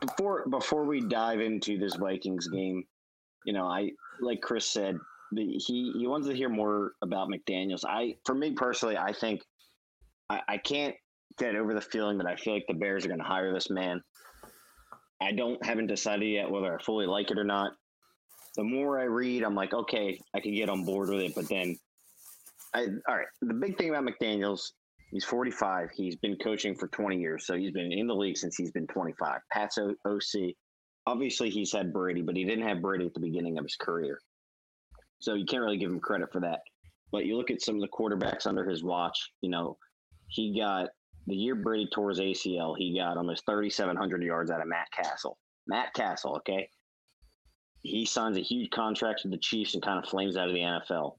[0.00, 2.84] before before we dive into this Vikings game,
[3.44, 4.98] you know, I like Chris said,
[5.34, 7.84] he he wants to hear more about McDaniels.
[7.86, 9.42] I, for me personally, I think
[10.30, 10.94] I, I can't
[11.38, 13.70] get over the feeling that I feel like the Bears are going to hire this
[13.70, 14.02] man.
[15.20, 17.72] I don't haven't decided yet whether I fully like it or not.
[18.56, 21.34] The more I read, I'm like, okay, I can get on board with it.
[21.34, 21.76] But then,
[22.72, 23.26] I all right.
[23.42, 24.72] The big thing about McDaniels
[25.14, 25.90] He's 45.
[25.94, 28.88] He's been coaching for 20 years, so he's been in the league since he's been
[28.88, 29.38] 25.
[29.52, 30.54] Pat's OC.
[31.06, 34.18] Obviously, he's had Brady, but he didn't have Brady at the beginning of his career.
[35.20, 36.62] So you can't really give him credit for that.
[37.12, 39.76] But you look at some of the quarterbacks under his watch, you know,
[40.26, 40.88] he got
[41.28, 45.38] the year Brady tore his ACL, he got almost 3,700 yards out of Matt Cassel.
[45.68, 46.68] Matt Cassel, okay?
[47.82, 50.60] He signs a huge contract with the Chiefs and kind of flames out of the
[50.60, 51.18] NFL.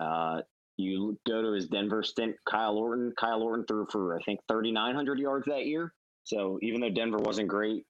[0.00, 0.40] Uh,
[0.76, 3.12] you go to his Denver stint, Kyle Orton.
[3.18, 5.92] Kyle Orton threw for, I think, 3,900 yards that year.
[6.24, 7.84] So even though Denver wasn't great,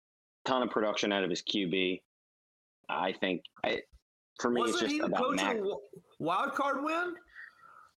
[0.44, 2.00] ton of production out of his QB.
[2.88, 3.80] I think I,
[4.40, 5.56] for me, Wasn't it's he just the about coach Mac.
[5.58, 5.66] of
[6.18, 7.14] wild card win?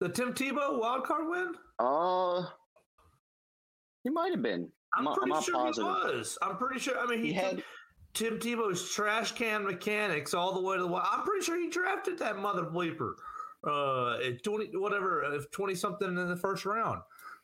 [0.01, 1.55] The Tim Tebow wild card win?
[1.79, 2.45] Uh,
[4.03, 4.69] he might have been.
[4.97, 5.85] I'm, not- pretty not sure positive.
[6.11, 6.39] he was.
[6.43, 6.99] I'm pretty sure.
[6.99, 7.63] I mean, he, He had
[8.15, 10.89] Tim Tebow's trash can mechanics all the way to the.
[10.89, 13.13] wild- I'm pretty sure he drafted that mother bleeper.
[13.67, 17.01] Uh, twenty whatever, uh, twenty something in the first round.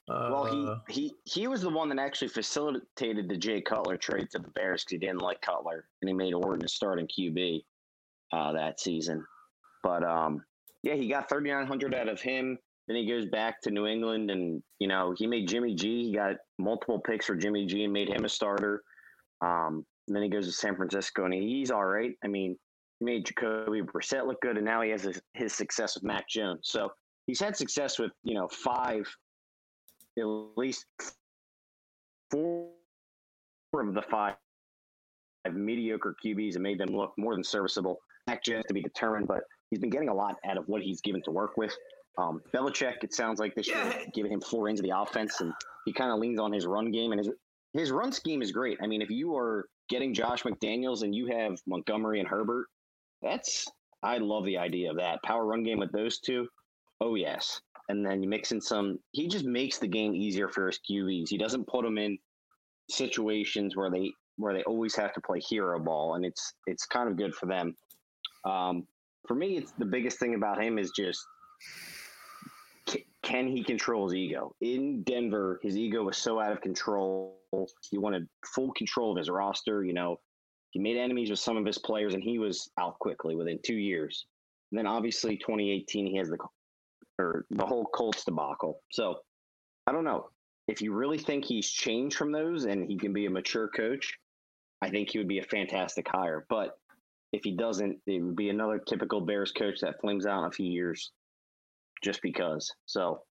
[0.09, 4.31] Uh, well, he he he was the one that actually facilitated the Jay Cutler trade
[4.31, 7.63] to the Bears because he didn't like Cutler and he made Orton a starting QB
[8.33, 9.25] uh, that season.
[9.83, 10.45] But um,
[10.83, 12.59] yeah, he got 3,900 out of him.
[12.87, 16.07] Then he goes back to New England, and you know he made Jimmy G.
[16.07, 17.85] He got multiple picks for Jimmy G.
[17.85, 18.83] and made him a starter.
[19.43, 22.13] Um, then he goes to San Francisco, and he's all right.
[22.25, 22.57] I mean,
[23.01, 26.61] made Jacoby Brissett look good, and now he has his, his success with Mac Jones.
[26.65, 26.91] So
[27.27, 29.09] he's had success with you know five,
[30.19, 30.25] at
[30.57, 30.87] least
[32.31, 32.71] four
[33.75, 34.35] of the five
[35.53, 37.99] mediocre QBs and made them look more than serviceable.
[38.27, 39.41] Mac Jones to be determined, but
[39.71, 41.75] he's been getting a lot out of what he's given to work with.
[42.19, 45.53] Um, Belichick, it sounds like this year, giving him four ends of the offense, and
[45.85, 47.31] he kind of leans on his run game, and his
[47.75, 48.79] his run scheme is great.
[48.83, 52.67] I mean, if you are getting Josh McDaniels and you have Montgomery and Herbert,
[53.23, 53.67] that's
[54.03, 56.49] I love the idea of that power run game with those two.
[57.01, 58.99] Oh yes, and then you mix in some.
[59.13, 61.29] He just makes the game easier for his QBs.
[61.29, 62.19] He doesn't put them in
[62.91, 67.09] situations where they where they always have to play hero ball, and it's it's kind
[67.09, 67.75] of good for them.
[68.45, 68.87] Um,
[69.27, 71.21] for me, it's the biggest thing about him is just
[72.89, 74.55] ca- can he control his ego?
[74.61, 77.37] In Denver, his ego was so out of control.
[77.91, 79.85] He wanted full control of his roster.
[79.85, 80.21] You know,
[80.71, 83.77] he made enemies with some of his players, and he was out quickly within two
[83.77, 84.27] years.
[84.71, 86.39] And then obviously, 2018, he has the
[87.19, 88.81] or the whole Colts debacle.
[88.93, 89.17] So
[89.87, 90.29] I don't know
[90.69, 94.17] if you really think he's changed from those and he can be a mature coach.
[94.83, 96.47] I think he would be a fantastic hire.
[96.49, 96.79] But
[97.33, 100.53] if he doesn't, it would be another typical Bears coach that flames out in a
[100.53, 101.11] few years
[102.03, 102.71] just because.
[102.87, 103.23] So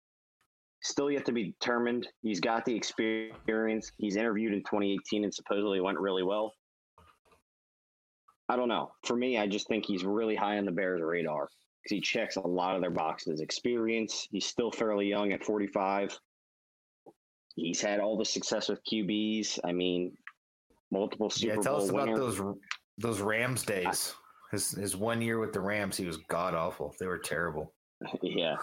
[0.83, 2.07] still yet to be determined.
[2.21, 3.91] He's got the experience.
[3.97, 6.53] He's interviewed in 2018 and supposedly went really well.
[8.49, 8.91] I don't know.
[9.03, 11.49] For me, I just think he's really high on the Bears' radar
[11.83, 13.41] because he checks a lot of their boxes.
[13.41, 14.27] Experience.
[14.31, 16.17] He's still fairly young at 45.
[17.55, 19.59] He's had all the success with QBs.
[19.63, 20.15] I mean,
[20.91, 22.41] multiple Super yeah, tell Bowl us about those
[22.97, 24.13] those Rams days.
[24.51, 26.95] His his one year with the Rams, he was god awful.
[26.99, 27.73] They were terrible.
[28.21, 28.55] Yeah.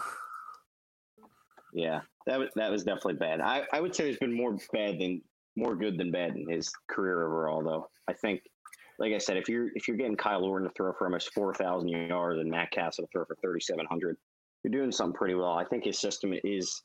[1.73, 2.01] Yeah.
[2.25, 3.41] That was that was definitely bad.
[3.41, 5.21] I, I would say there's been more bad than
[5.57, 7.89] more good than bad in his career overall though.
[8.07, 8.41] I think
[8.99, 11.53] like I said, if you're if you're getting Kyle Orton to throw for almost four
[11.53, 14.17] thousand yards and Matt Cassel to throw for thirty seven hundred,
[14.63, 15.51] you're doing something pretty well.
[15.51, 16.83] I think his system is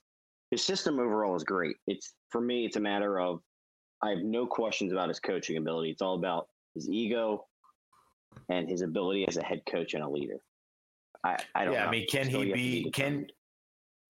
[0.50, 1.76] his system overall is great.
[1.86, 3.40] It's for me, it's a matter of
[4.02, 5.90] I have no questions about his coaching ability.
[5.90, 7.46] It's all about his ego
[8.48, 10.38] and his ability as a head coach and a leader.
[11.24, 11.88] I, I don't yeah, know.
[11.88, 12.90] I mean, can he be?
[12.92, 13.26] Can.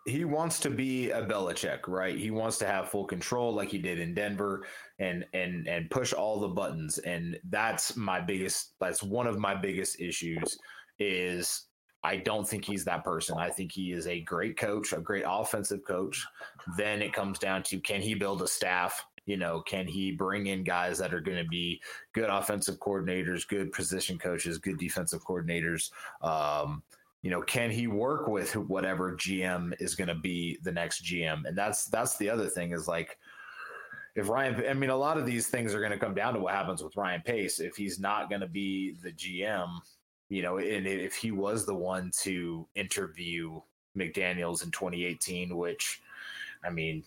[0.07, 2.19] He wants to be a Belichick, right?
[2.19, 4.67] He wants to have full control, like he did in Denver,
[4.99, 6.99] and and and push all the buttons.
[6.99, 8.75] And that's my biggest.
[8.81, 10.59] That's one of my biggest issues.
[10.99, 11.67] Is
[12.03, 13.37] I don't think he's that person.
[13.39, 16.27] I think he is a great coach, a great offensive coach.
[16.77, 19.05] Then it comes down to can he build a staff?
[19.27, 21.81] You know, can he bring in guys that are going to be
[22.15, 25.91] good offensive coordinators, good position coaches, good defensive coordinators?
[26.23, 26.83] Um,
[27.23, 31.47] you know, can he work with whatever GM is going to be the next GM?
[31.47, 33.19] And that's that's the other thing is like
[34.15, 36.41] if Ryan, I mean, a lot of these things are going to come down to
[36.41, 37.61] what happens with Ryan Pace.
[37.61, 39.69] If he's not going to be the GM,
[40.29, 43.61] you know, and if he was the one to interview
[43.97, 46.01] McDaniels in 2018, which,
[46.65, 47.05] I mean,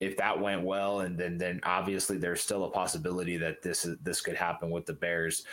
[0.00, 3.96] if that went well, and then then obviously there's still a possibility that this is
[4.02, 5.44] this could happen with the Bears.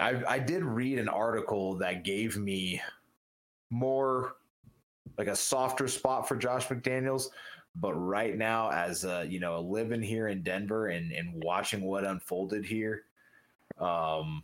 [0.00, 2.80] I, I did read an article that gave me
[3.70, 4.36] more
[5.18, 7.28] like a softer spot for Josh McDaniels.
[7.78, 12.04] But right now, as uh, you know, living here in Denver and, and watching what
[12.04, 13.02] unfolded here,
[13.78, 14.42] um,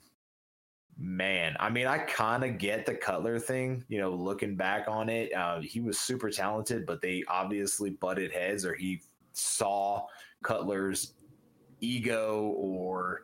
[0.98, 3.84] man, I mean, I kind of get the Cutler thing.
[3.88, 8.32] You know, looking back on it, uh, he was super talented, but they obviously butted
[8.32, 9.00] heads, or he
[9.32, 10.06] saw
[10.42, 11.14] Cutler's
[11.80, 13.22] ego or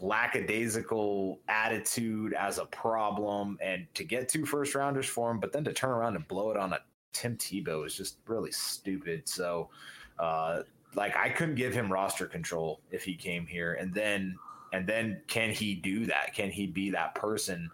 [0.00, 5.64] lackadaisical attitude as a problem and to get two first rounders for him, but then
[5.64, 6.78] to turn around and blow it on a
[7.12, 9.26] Tim Tebow is just really stupid.
[9.26, 9.70] So,
[10.18, 10.62] uh,
[10.94, 14.36] like I couldn't give him roster control if he came here, and then
[14.72, 16.34] and then can he do that?
[16.34, 17.70] Can he be that person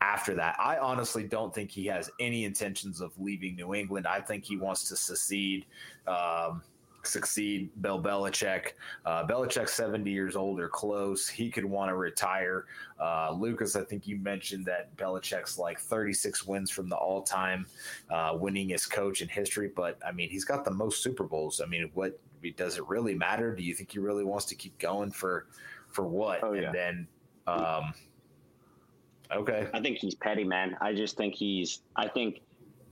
[0.00, 0.56] after that?
[0.58, 4.06] I honestly don't think he has any intentions of leaving New England.
[4.06, 5.66] I think he wants to secede.
[6.06, 6.62] Um,
[7.06, 8.72] succeed Bill Belichick.
[9.04, 11.28] Uh, Belichick's 70 years old or close.
[11.28, 12.66] He could want to retire.
[13.00, 17.66] Uh, Lucas, I think you mentioned that Belichick's like 36 wins from the all time
[18.10, 19.70] uh, winningest coach in history.
[19.74, 21.60] But I mean, he's got the most Super Bowls.
[21.60, 22.18] I mean, what
[22.56, 23.54] does it really matter?
[23.54, 25.46] Do you think he really wants to keep going for
[25.90, 26.40] for what?
[26.42, 26.66] Oh, yeah.
[26.66, 27.08] And then,
[27.46, 27.94] um,
[29.32, 29.68] okay.
[29.72, 30.76] I think he's petty, man.
[30.80, 31.82] I just think he's.
[31.96, 32.40] I think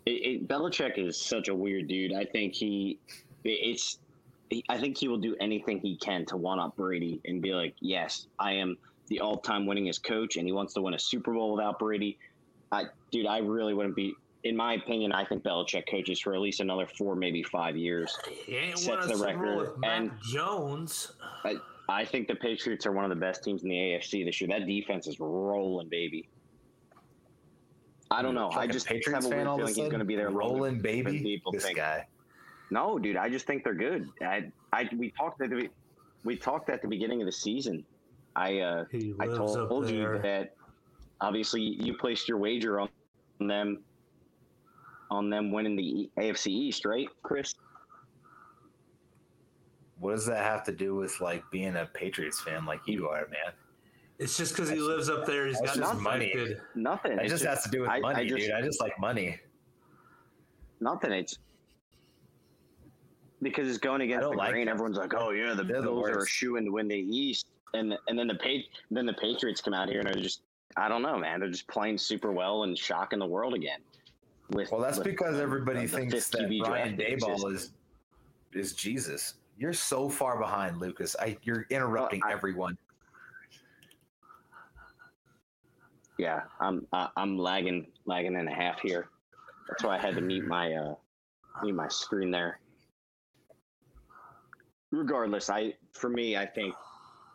[0.07, 2.13] it, it, Belichick is such a weird dude.
[2.13, 2.99] I think he.
[3.45, 3.99] It's.
[4.69, 7.75] I think he will do anything he can to one up Brady and be like,
[7.81, 8.77] "Yes, I am
[9.09, 12.19] the all-time winningest coach," and he wants to win a Super Bowl without Brady.
[12.71, 14.15] I, dude, I really wouldn't be.
[14.45, 18.19] In my opinion, I think Belichick coaches for at least another four, maybe five years.
[18.45, 21.13] He ain't Sets won a the Super Bowl record, with Mac and- Jones.
[21.45, 21.57] I,
[21.89, 24.49] I think the Patriots are one of the best teams in the AFC this year.
[24.49, 26.29] That defense is rolling, baby.
[28.11, 28.51] I don't know.
[28.51, 29.91] I Fucking just Patriots have a fan weird all of a feeling he's sudden?
[29.91, 31.21] going to be there rolling baby.
[31.23, 31.77] people This think.
[31.79, 32.07] guy.
[32.73, 34.09] No, dude, I just think they're good.
[34.23, 35.69] I, I, we talked at the,
[36.25, 37.85] we talked at the beginning of the season.
[38.35, 40.55] I, uh, He I lives up told you that
[41.21, 42.89] obviously you placed your wager on
[43.41, 43.83] them,
[45.11, 47.55] on them winning the E- AFC East, right, Chris?
[49.99, 53.29] What does that have to do with like being a Patriots fan like you are,
[53.29, 53.53] man?
[54.19, 55.47] It's just because he That's- lives up there.
[55.47, 56.33] He's that's got his money.
[56.35, 56.55] money.
[56.75, 57.13] Nothing.
[57.13, 58.51] It It's just has to do with I- I money, just- dude.
[58.53, 59.39] I just like money.
[60.81, 61.13] Nothing.
[61.13, 61.39] It's
[63.43, 64.67] because it's going against the like grain.
[64.67, 64.75] them.
[64.75, 66.31] Everyone's like, "Oh yeah, the They're the Bills are a worst.
[66.33, 69.75] shoe in to win the East," and and then the pa- then the Patriots come
[69.75, 70.43] out here and they're just
[70.77, 71.41] I don't know, man.
[71.41, 73.81] They're just playing super well and shocking the world again.
[74.51, 77.73] With Well, that's with because everybody the thinks that Brian Daboll is
[78.53, 79.35] is Jesus.
[79.59, 81.15] You're so far behind, Lucas.
[81.21, 82.79] I you're interrupting Well, I- everyone.
[86.19, 89.09] Yeah, I'm I, I'm lagging lagging and a half here.
[89.69, 90.95] That's why I had to mute my uh
[91.63, 92.59] mute my screen there.
[94.93, 96.75] Regardless, I for me, I think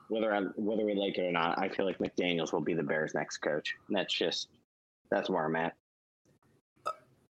[0.10, 2.84] whether I whether we like it or not, I feel like McDaniels will be the
[2.84, 3.76] Bears' next coach.
[3.88, 4.50] And that's just
[5.12, 5.74] that's where I'm at.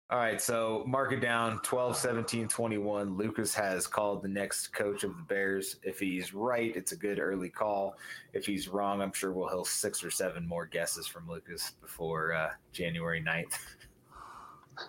[0.10, 3.18] All right, so mark it down 12, 17, 21.
[3.18, 5.82] Lucas has called the next coach of the Bears.
[5.84, 7.98] If he's right, it's a good early call.
[8.32, 12.32] If he's wrong, I'm sure we'll have six or seven more guesses from Lucas before
[12.32, 13.58] uh, January 9th.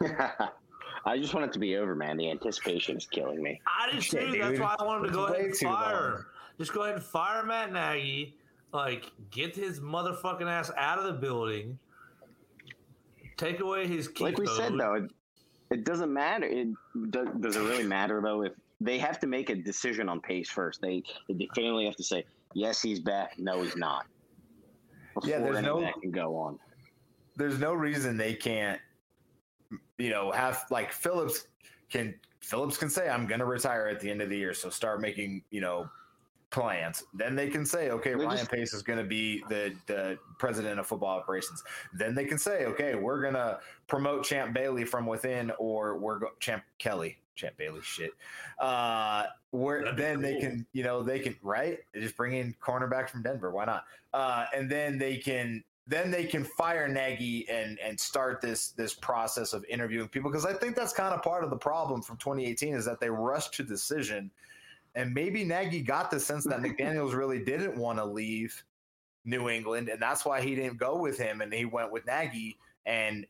[1.09, 2.18] I just want it to be over, man.
[2.18, 3.61] The anticipation is killing me.
[3.66, 4.38] I did Shit, too.
[4.38, 6.26] That's why I wanted to go ahead and fire
[6.59, 8.36] Just go ahead and fire Matt Nagy.
[8.74, 11.78] Like, get his motherfucking ass out of the building.
[13.38, 15.11] Take away his key like we said though, it,
[15.70, 16.44] it doesn't matter.
[16.44, 16.68] It
[17.11, 20.50] does, does it really matter though if they have to make a decision on pace
[20.50, 20.82] first?
[20.82, 23.38] They, they definitively have to say yes, he's back.
[23.38, 24.06] No, he's not.
[25.24, 26.59] Yeah, there's no- that can go on.
[27.36, 28.80] there's no reason they can't
[29.99, 31.46] you know have like phillips
[31.90, 34.70] can phillips can say i'm going to retire at the end of the year so
[34.70, 35.88] start making you know
[36.51, 37.05] plans.
[37.12, 40.18] Then they can say okay They're ryan just- pace is going to be the the
[40.38, 41.62] president of football operations.
[41.92, 46.18] Then they can say okay we're going to promote champ bailey from within or we're
[46.20, 47.18] go- champ kelly.
[47.34, 48.12] Champ bailey shit.
[48.59, 51.80] Uh where That'd then they can you know they can right?
[51.92, 53.51] They just bring in cornerback from denver.
[53.51, 53.84] Why not?
[54.14, 58.93] Uh and then they can then they can fire Nagy and and start this this
[58.93, 62.18] process of interviewing people because I think that's kind of part of the problem from
[62.18, 64.30] 2018 is that they rushed to decision,
[64.95, 68.62] and maybe Nagy got the sense that McDaniels really didn't want to leave
[69.24, 72.59] New England, and that's why he didn't go with him and he went with Nagy,
[72.84, 73.26] and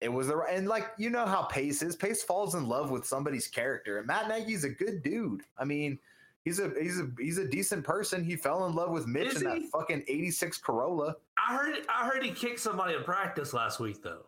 [0.00, 1.94] it was the and like you know how Pace is.
[1.94, 5.42] Pace falls in love with somebody's character, and Matt Nagy's a good dude.
[5.56, 5.98] I mean.
[6.44, 8.22] He's a he's a he's a decent person.
[8.22, 11.16] He fell in love with Mitch Is in that fucking '86 Corolla.
[11.38, 11.76] I heard.
[11.88, 14.26] I heard he kicked somebody in practice last week, though.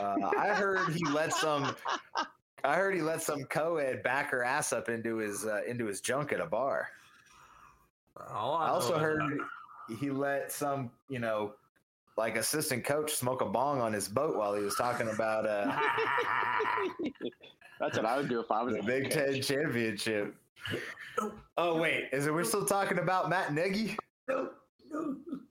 [0.00, 1.74] Uh, I heard he let some.
[2.64, 6.00] I heard he let some co-ed back her ass up into his uh, into his
[6.00, 6.88] junk at a bar.
[8.30, 11.54] All I know also heard that- he let some, you know,
[12.16, 15.64] like assistant coach smoke a bong on his boat while he was talking about uh,
[17.80, 19.10] That's what I would do if I was the a Big.
[19.10, 20.36] Ten championship.
[21.58, 22.32] Oh wait, is it?
[22.32, 23.96] We're still talking about Matt Nagy?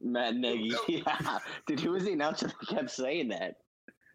[0.01, 0.73] Matt Nagy.
[0.87, 3.55] Yeah, dude, who was the announcer that kept saying that?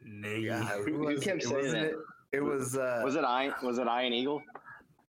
[0.04, 0.42] Nagy.
[0.44, 1.48] Yeah, Who- who was kept it?
[1.48, 1.84] saying that?
[1.86, 1.94] it?
[2.32, 2.76] It was.
[2.76, 3.52] Uh, Was it I?
[3.62, 4.42] Was it Iron Eagle?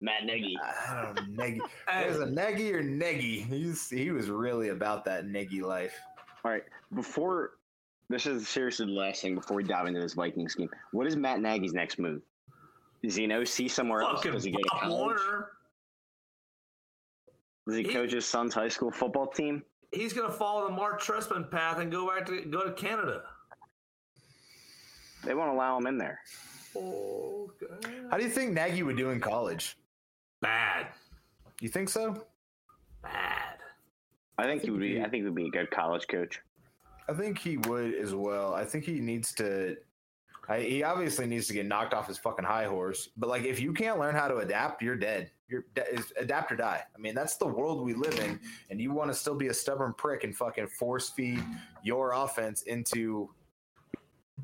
[0.01, 0.57] Matt Nagy.
[0.63, 1.61] I don't know, Nagy.
[1.89, 3.43] Hey, There's a Nagy or Nagy.
[3.49, 5.95] He's he was really about that Nagy life.
[6.45, 6.63] All right,
[6.95, 7.53] before
[8.09, 10.71] this is seriously the last thing before we dive into this Vikings game.
[10.93, 12.23] What is Matt Nagy's next move?
[13.03, 14.19] Is he an OC somewhere else?
[14.19, 14.99] fucking Does he go to college?
[14.99, 15.51] Warner.
[17.69, 19.63] Does he He- coach his son's high school football team?
[19.93, 23.23] He's gonna follow the Mark Trestman path and go back to go to Canada.
[25.25, 26.21] They won't allow him in there.
[26.77, 27.67] Okay.
[28.11, 29.77] How do you think Nagy would do in college?
[30.41, 30.89] Bad.
[31.61, 32.25] You think so?
[33.03, 33.59] Bad.
[34.39, 34.99] I think he would be.
[35.01, 36.41] I think he would be a good college coach.
[37.09, 38.55] I think he would as well.
[38.55, 39.77] I think he needs to.
[40.49, 43.09] I, he obviously needs to get knocked off his fucking high horse.
[43.17, 45.31] But like, if you can't learn how to adapt, you're dead.
[45.49, 46.83] You're is adapt or die.
[46.95, 48.39] I mean, that's the world we live in,
[48.71, 51.43] and you want to still be a stubborn prick and fucking force feed
[51.83, 53.31] your offense into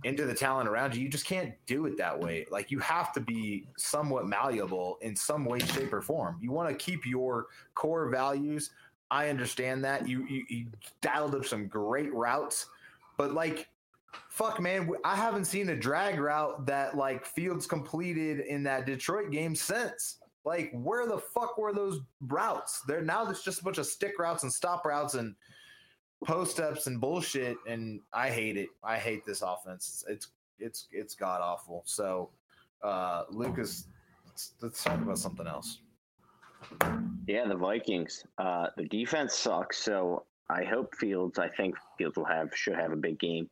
[0.04, 1.02] into the talent around you.
[1.02, 2.46] You just can't do it that way.
[2.50, 6.38] Like, you have to be somewhat malleable in some way, shape, or form.
[6.40, 8.70] You want to keep your core values.
[9.10, 10.66] I understand that you, you you
[11.00, 12.66] dialed up some great routes,
[13.16, 13.68] but like
[14.28, 19.32] fuck man i haven't seen a drag route that like fields completed in that detroit
[19.32, 23.78] game since like where the fuck were those routes there now there's just a bunch
[23.78, 25.34] of stick routes and stop routes and
[26.24, 30.28] post ups and bullshit and i hate it i hate this offense it's
[30.58, 32.30] it's it's god awful so
[32.82, 33.86] uh lucas
[34.26, 35.78] let's, let's talk about something else
[37.26, 38.24] Yeah, the Vikings.
[38.38, 41.38] Uh, the defense sucks, so I hope Fields.
[41.38, 43.48] I think Fields will have should have a big game.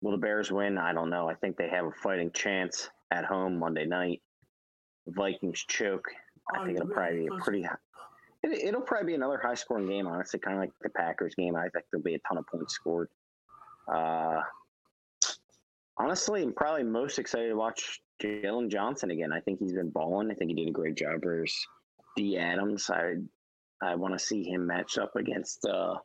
[0.00, 0.78] Will the Bears win?
[0.78, 1.28] I don't know.
[1.28, 4.22] I think they have a fighting chance at home Monday night.
[5.08, 6.06] Vikings choke.
[6.54, 7.62] I think it'll probably be a pretty.
[7.62, 7.76] High,
[8.42, 10.06] it, it'll probably be another high scoring game.
[10.06, 11.56] Honestly, kind of like the Packers game.
[11.56, 13.08] I think there'll be a ton of points scored.
[13.92, 14.40] Uh,
[15.96, 19.32] honestly, I'm probably most excited to watch Jaylon Johnson again.
[19.32, 20.30] I think he's been balling.
[20.30, 21.66] I think he did a great job versus
[22.16, 22.38] D.
[22.38, 22.90] Adams.
[22.90, 23.14] I
[23.82, 25.96] I want to see him match up against uh,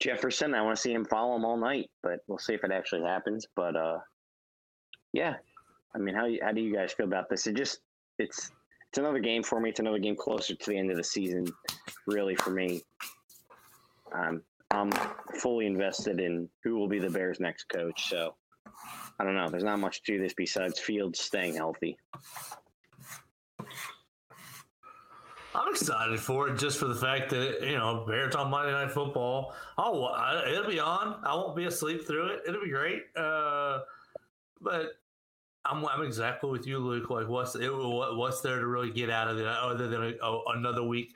[0.00, 0.54] Jefferson.
[0.54, 3.02] I want to see him follow him all night, but we'll see if it actually
[3.02, 3.46] happens.
[3.56, 3.98] But uh,
[5.12, 5.34] yeah,
[5.94, 7.46] I mean, how how do you guys feel about this?
[7.46, 7.80] It just
[8.18, 8.50] it's
[8.90, 9.70] it's another game for me.
[9.70, 11.46] It's another game closer to the end of the season,
[12.06, 12.82] really for me.
[14.12, 14.90] Um, I'm
[15.40, 18.08] fully invested in who will be the Bears' next coach.
[18.08, 18.34] So
[19.18, 19.48] I don't know.
[19.50, 21.98] There's not much to this besides Fields staying healthy.
[25.54, 28.92] I'm excited for it just for the fact that you know Bears on Monday Night
[28.92, 29.54] Football.
[29.76, 31.20] Oh, it'll be on.
[31.24, 32.42] I won't be asleep through it.
[32.46, 33.04] It'll be great.
[33.16, 33.80] Uh,
[34.60, 34.92] but
[35.68, 37.10] I'm, I'm exactly with you, Luke.
[37.10, 40.12] Like, what's it, what, what's there to really get out of it other than a,
[40.22, 41.14] oh, another week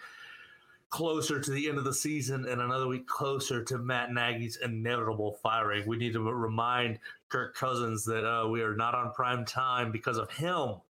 [0.91, 5.39] closer to the end of the season and another week closer to Matt Nagy's inevitable
[5.43, 5.87] firing?
[5.87, 6.99] We need to remind
[7.29, 10.55] Kirk Cousins that uh, we are not on prime time because of him.
[10.55, 10.83] On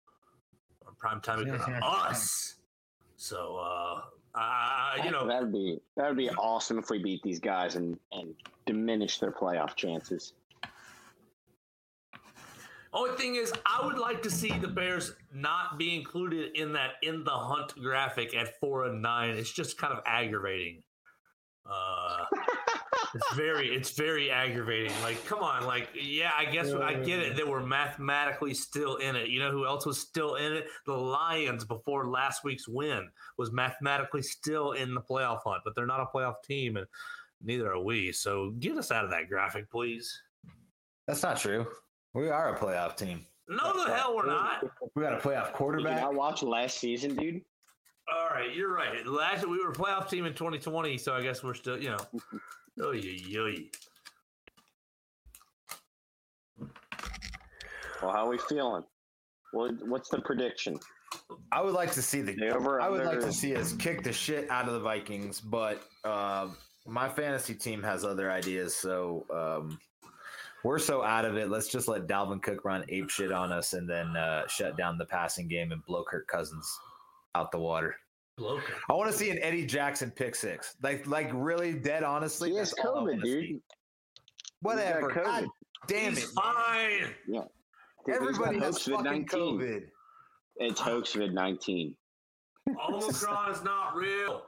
[0.97, 2.55] prime time because of us.
[3.15, 4.01] So, uh,
[4.35, 8.33] I, you know, that'd be that'd be awesome if we beat these guys and and
[8.65, 10.33] diminish their playoff chances.
[12.93, 16.91] Only thing is, I would like to see the Bears not be included in that
[17.01, 19.31] in the hunt graphic at four and nine.
[19.31, 20.83] It's just kind of aggravating.
[21.65, 22.25] Uh,
[23.15, 24.91] it's very, it's very aggravating.
[25.01, 27.35] Like, come on, like, yeah, I guess I get it.
[27.35, 29.29] They were mathematically still in it.
[29.29, 30.67] You know who else was still in it?
[30.85, 35.85] The Lions before last week's win was mathematically still in the playoff hunt, but they're
[35.85, 36.85] not a playoff team, and
[37.41, 38.11] neither are we.
[38.11, 40.21] So get us out of that graphic, please.
[41.07, 41.65] that's not true
[42.13, 44.63] we are a playoff team No, the hell we're not.
[44.95, 47.41] we got a playoff Did you quarterback not watch last season, dude?
[48.13, 49.05] All right, you're right.
[49.07, 51.97] Last we were a playoff team in 2020, so I guess we're still, you know.
[52.81, 53.55] Oh yeah, yeah.
[58.01, 58.83] Well, how are we feeling?
[59.53, 60.79] What what's the prediction?
[61.51, 62.33] I would like to see the.
[62.33, 65.39] The over I would like to see us kick the shit out of the Vikings,
[65.39, 66.47] but uh,
[66.85, 68.75] my fantasy team has other ideas.
[68.75, 69.79] So um,
[70.63, 71.49] we're so out of it.
[71.49, 74.97] Let's just let Dalvin Cook run ape shit on us, and then uh, shut down
[74.97, 76.69] the passing game and blow Kirk Cousins
[77.35, 77.95] out the water.
[78.37, 78.63] Bloke.
[78.89, 80.75] I want to see an Eddie Jackson pick six.
[80.81, 82.49] Like, like really, dead honestly.
[82.51, 83.43] He has that's all I COVID, dude.
[83.43, 83.59] see.
[84.61, 85.09] Whatever.
[85.09, 85.47] He's God COVID.
[85.87, 86.29] damn He's it.
[86.29, 87.13] fine.
[88.05, 89.29] Dude, Everybody he's got fucking COVID-19.
[89.29, 89.81] COVID.
[90.57, 91.95] It's Hoaxvid nineteen.
[92.89, 94.43] Omicron is not real.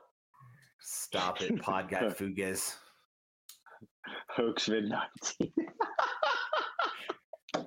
[0.79, 2.75] Stop it, pod guy Fugues.
[4.37, 5.53] Hoaxvid nineteen.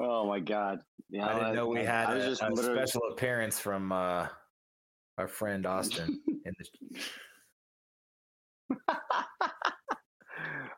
[0.00, 0.80] oh my god!
[1.08, 4.26] Yeah, I didn't know we had I a, just a literally- special appearance from uh,
[5.18, 6.20] our friend Austin.
[6.44, 6.66] in the,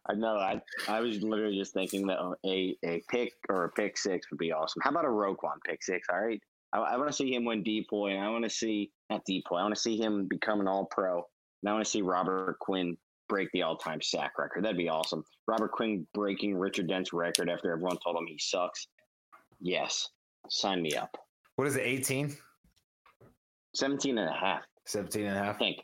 [0.08, 0.36] I know.
[0.36, 4.38] I I was literally just thinking that a a pick or a pick six would
[4.38, 4.82] be awesome.
[4.82, 6.08] How about a Roquan pick six?
[6.12, 6.40] All right,
[6.72, 9.58] I, I want to see him win DPOY, and I want to see not DPOY.
[9.58, 11.22] I want to see him become an All Pro,
[11.62, 12.96] and I want to see Robert Quinn
[13.32, 14.62] break the all-time sack record.
[14.62, 15.24] That'd be awesome.
[15.48, 18.88] Robert Quinn breaking Richard Dent's record after everyone told him he sucks.
[19.58, 20.10] Yes,
[20.50, 21.16] sign me up.
[21.56, 21.80] What is it?
[21.86, 22.36] 18?
[23.74, 24.64] 17 and a half.
[24.86, 25.58] 17 and a I half?
[25.58, 25.78] think.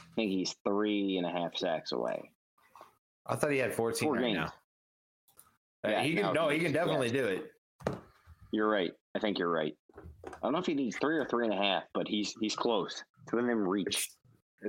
[0.00, 2.30] I think he's three and a half sacks away.
[3.26, 4.36] I thought he had 14 Four right games.
[4.36, 4.44] now.
[5.84, 7.50] Uh, Yeah, he can no, no, he can definitely do it.
[8.52, 8.92] You're right.
[9.16, 9.74] I think you're right.
[10.26, 12.54] I don't know if he needs three or three and a half, but he's he's
[12.54, 13.86] close to within reach.
[13.88, 14.16] It's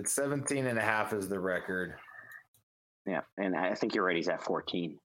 [0.06, 1.96] 17 and a half is the record.
[3.06, 4.16] Yeah, and I think you're right.
[4.16, 4.98] He's at 14.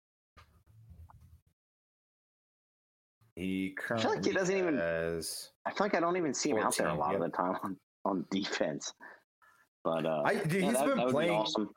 [3.35, 6.59] He feel currently like he doesn't even- I feel like I don't even see him
[6.59, 7.21] out there a lot yep.
[7.21, 8.93] of the time on, on defense.
[9.85, 11.71] But uh, I dude, yeah, he's that- been that would be playing awesome.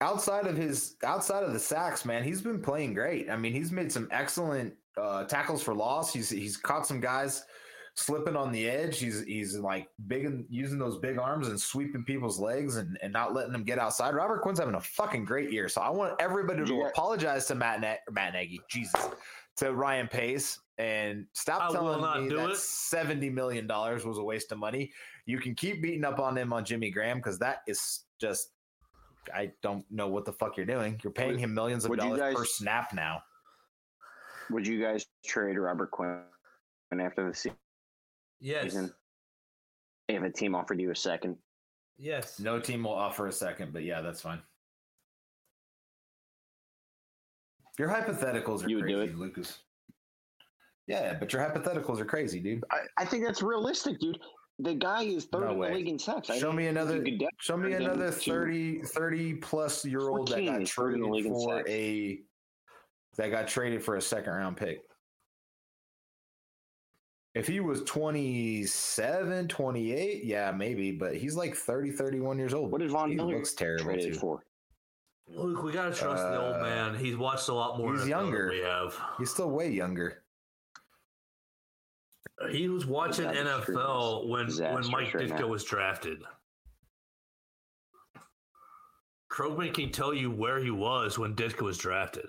[0.00, 2.24] outside of his outside of the sacks, man.
[2.24, 3.30] He's been playing great.
[3.30, 6.12] I mean, he's made some excellent uh, tackles for loss.
[6.12, 7.44] He's he's caught some guys
[7.98, 8.98] slipping on the edge.
[8.98, 13.12] He's he's like big and using those big arms and sweeping people's legs and, and
[13.12, 14.14] not letting them get outside.
[14.14, 15.68] Robert Quinn's having a fucking great year.
[15.68, 16.88] So I want everybody to Yeah.
[16.88, 19.08] apologize to Matt ne- Matt Nagy, Jesus,
[19.56, 22.56] to Ryan Pace, and stop I telling me that it.
[22.56, 24.92] seventy million dollars was a waste of money.
[25.26, 28.50] You can keep beating up on him on Jimmy Graham because that is just
[29.34, 31.00] I don't know what the fuck you're doing.
[31.02, 33.22] You're paying Would- him millions of would you dollars per snap now.
[34.50, 36.22] Would you guys trade Robert Quinn
[36.98, 37.52] after the se-
[38.40, 38.64] Yes.
[38.64, 38.92] season
[40.08, 41.36] if a team offered you a second?
[41.98, 42.38] Yes.
[42.40, 44.40] No team will offer a second, but yeah, that's fine.
[47.78, 49.18] Your hypotheticals are You would do crazy, it?
[49.18, 49.58] Lucas.
[50.86, 52.64] Yeah, but your hypotheticals are crazy, dude.
[52.70, 54.18] I, I think that's realistic, dude.
[54.60, 55.68] The guy is third No in way.
[55.68, 56.30] the league in sacks.
[56.30, 57.04] I Show me another
[57.40, 61.06] show me another to- 30, 30 plus year old that got is third in the
[61.08, 62.20] traded for a
[63.16, 64.80] that got traded for a second round pick.
[67.34, 72.72] If he was 27, 28, yeah, maybe, but he's like 30, 31 years old.
[72.72, 74.18] What did Von he Miller looks terrible traded too.
[74.18, 74.44] for?
[75.28, 76.94] Luke, we gotta trust the old Uh, man.
[76.96, 77.92] He's watched a lot more.
[77.92, 78.48] he's NFL than younger.
[78.50, 78.96] We have.
[79.18, 80.22] He's still way younger.
[82.50, 85.46] He was watching NFL when when Mike right Ditka now.
[85.48, 86.22] was drafted.
[89.30, 92.26] Krogman can tell you where he was when Ditka was drafted.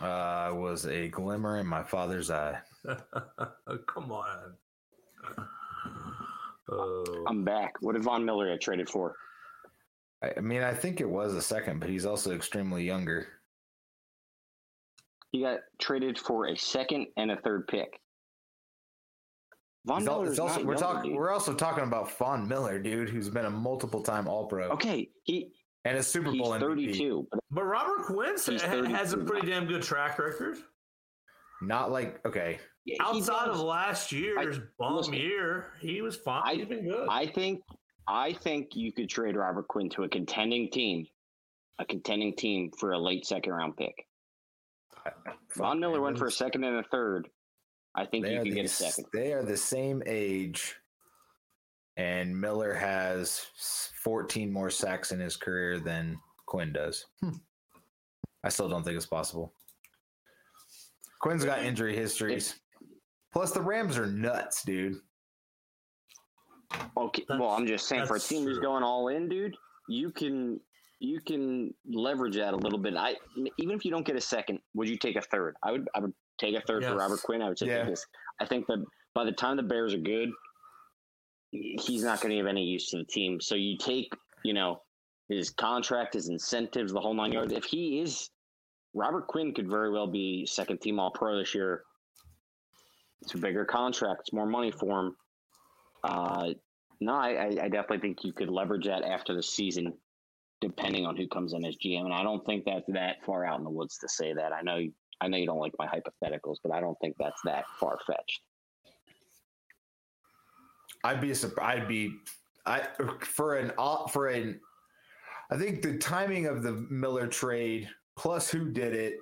[0.00, 2.58] Uh, was a glimmer in my father's eye.
[2.86, 4.54] Come on.
[6.70, 7.24] Oh.
[7.28, 7.74] I'm back.
[7.80, 9.16] What did Von Miller get traded for?
[10.22, 13.26] I, I mean, I think it was a second, but he's also extremely younger.
[15.32, 18.00] He got traded for a second and a third pick.
[19.86, 21.14] Von Miller also not we're younger, talking.
[21.14, 25.10] We're also talking about Von Miller, dude, who's been a multiple time All Pro Okay,
[25.24, 25.52] he
[25.84, 26.60] and a Super Bowl MVP.
[26.60, 27.28] 32.
[27.30, 30.58] But But Robert Quinn has a pretty damn good track record.
[31.62, 33.58] Not like okay, he Outside does.
[33.60, 36.42] of last year's bum listen, year, he was fine.
[36.44, 37.06] I- He's been good.
[37.10, 37.62] I think
[38.08, 41.06] I think you could trade Robert Quinn to a contending team,
[41.78, 44.06] a contending team for a late second round pick.
[45.56, 47.28] Von Miller went for a second and a third.
[47.94, 49.04] I think They you are, could the, get a second.
[49.12, 50.76] they are the same age,
[52.00, 53.46] and Miller has
[54.02, 57.04] 14 more sacks in his career than Quinn does.
[57.20, 57.36] Hmm.
[58.42, 59.52] I still don't think it's possible.
[61.20, 62.58] Quinn's got injury histories.
[63.34, 64.96] Plus, the Rams are nuts, dude.
[66.96, 69.54] Okay, well, I'm just saying for a that's team who's going all in, dude,
[69.88, 70.58] you can
[71.00, 72.94] you can leverage that a little bit.
[72.96, 73.16] I
[73.58, 75.56] even if you don't get a second, would you take a third?
[75.62, 75.88] I would.
[75.94, 76.90] I would take a third Yes.
[76.92, 77.42] for Robert Quinn.
[77.42, 77.84] I would say Yeah.
[77.84, 78.06] this.
[78.40, 78.82] I think that
[79.14, 80.30] by the time the Bears are good,
[81.50, 83.40] he's not going to give any use to the team.
[83.40, 84.12] So you take,
[84.44, 84.82] you know,
[85.28, 87.52] his contract, his incentives, the whole nine yards.
[87.52, 88.30] If he is,
[88.94, 91.84] Robert Quinn could very well be second team All Pro this year.
[93.22, 94.22] It's a bigger contract.
[94.22, 95.16] It's more money for him.
[96.02, 96.50] Uh,
[97.00, 99.92] no, I, I I definitely think you could leverage that after the season,
[100.60, 102.04] depending on who comes in as GM.
[102.04, 104.52] And I don't think that's that far out in the woods to say that.
[104.52, 104.80] I know
[105.20, 108.40] I know you don't like my hypotheticals, but I don't think that's that far fetched.
[111.04, 112.14] I'd be I'd be
[112.66, 112.86] I
[113.20, 113.72] for an
[114.10, 114.60] for an
[115.50, 119.14] I think the timing of the Miller trade plus who did it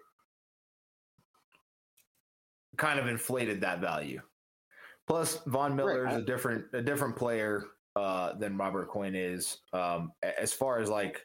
[2.76, 4.20] kind of inflated that value.
[5.07, 7.64] Plus Von Miller is a different a different player
[7.97, 11.24] uh, than Robert Quinn is um, as far as like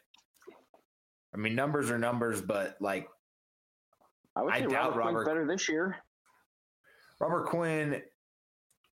[1.34, 3.08] I mean numbers are numbers but like
[4.36, 5.96] I would I say doubt Robert Robert- better this year.
[7.20, 8.02] Robert Quinn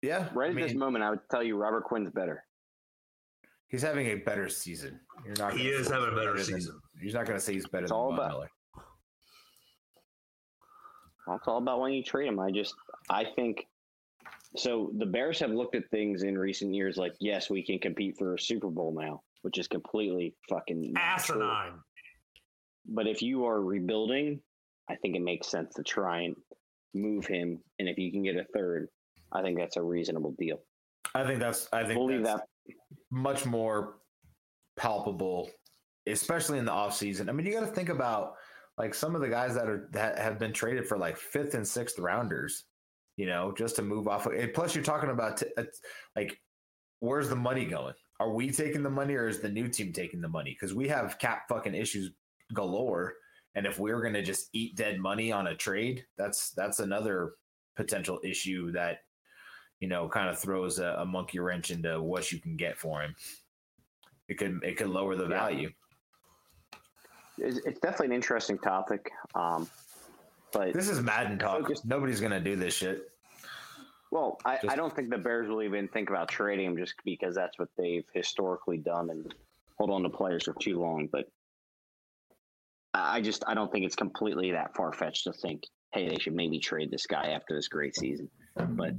[0.05, 2.45] yeah Right I at this moment, I would tell you Robert Quinn's better.
[3.69, 5.01] he's having a better season.
[5.25, 6.81] You're not He is having a he's better better than- season.
[7.01, 8.51] He's not going to say he's better It's than all Von about- Miller.
[11.37, 12.39] It's all about when you trade him.
[12.39, 12.75] I just,
[13.09, 13.67] I think.
[14.57, 18.17] So the Bears have looked at things in recent years like, yes, we can compete
[18.19, 21.43] for a Super Bowl now, which is completely fucking not true.
[22.87, 24.41] But if you are rebuilding,
[24.89, 26.37] I think it makes sense to try and
[26.93, 27.59] move him.
[27.79, 28.89] And if you can get a third,
[29.35, 30.61] I think that's a reasonable deal.
[31.15, 32.75] I think that's I think We'll that's that.
[33.11, 33.97] much more
[34.77, 35.51] palpable,
[36.07, 37.29] especially in the off season.
[37.29, 38.35] I mean, you got to think about
[38.79, 41.67] like some of the guys that are that have been traded for like fifth and
[41.67, 42.65] sixth rounders,
[43.17, 44.27] you know, just to move off.
[44.27, 45.65] And plus, you're talking about t- uh,
[46.17, 46.39] like
[47.01, 47.95] where's the money going?
[48.21, 50.57] Are we taking the money or is the new team taking the money?
[50.59, 52.13] Because we have cap fucking issues
[52.53, 53.15] galore.
[53.57, 57.35] And if we're gonna just eat dead money on a trade, that's that's another
[57.77, 58.99] potential issue that
[59.85, 63.03] you know kind of throws a, a monkey wrench into what you can get for
[63.03, 63.15] him.
[64.29, 65.29] It could it could lower the Yeah.
[65.29, 65.71] value.
[67.37, 69.11] It's, it's definitely an interesting topic.
[69.35, 69.69] Um,
[70.55, 71.61] but This is Madden talk.
[71.61, 73.11] Focus- Nobody's gonna do this shit.
[74.11, 77.35] Well, I, I don't think the Bears will even think about trading him just because
[77.35, 79.35] that's what they've historically done and
[79.77, 81.09] hold on to players for too long.
[81.13, 81.27] But
[82.95, 86.17] I I just I don't think it's completely that far fetched to think, hey, they
[86.19, 88.31] should maybe trade this guy after this great season.
[88.57, 88.95] But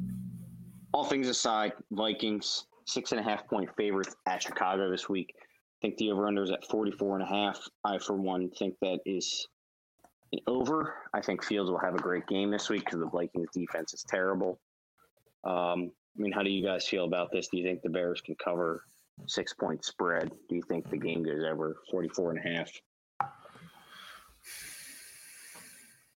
[0.95, 5.33] all things aside, Vikings six and a half point favorites at Chicago this week.
[5.37, 5.41] I
[5.81, 7.59] think the over under is at 44 and a half.
[7.83, 9.45] I, for one, think that is
[10.31, 10.95] an over.
[11.13, 14.05] I think Fields will have a great game this week because the Vikings defense is
[14.07, 14.61] terrible.
[15.43, 17.49] Um, I mean, how do you guys feel about this?
[17.49, 18.85] Do you think the Bears can cover
[19.27, 20.31] six point spread?
[20.47, 22.71] Do you think the game goes over 44 and a half?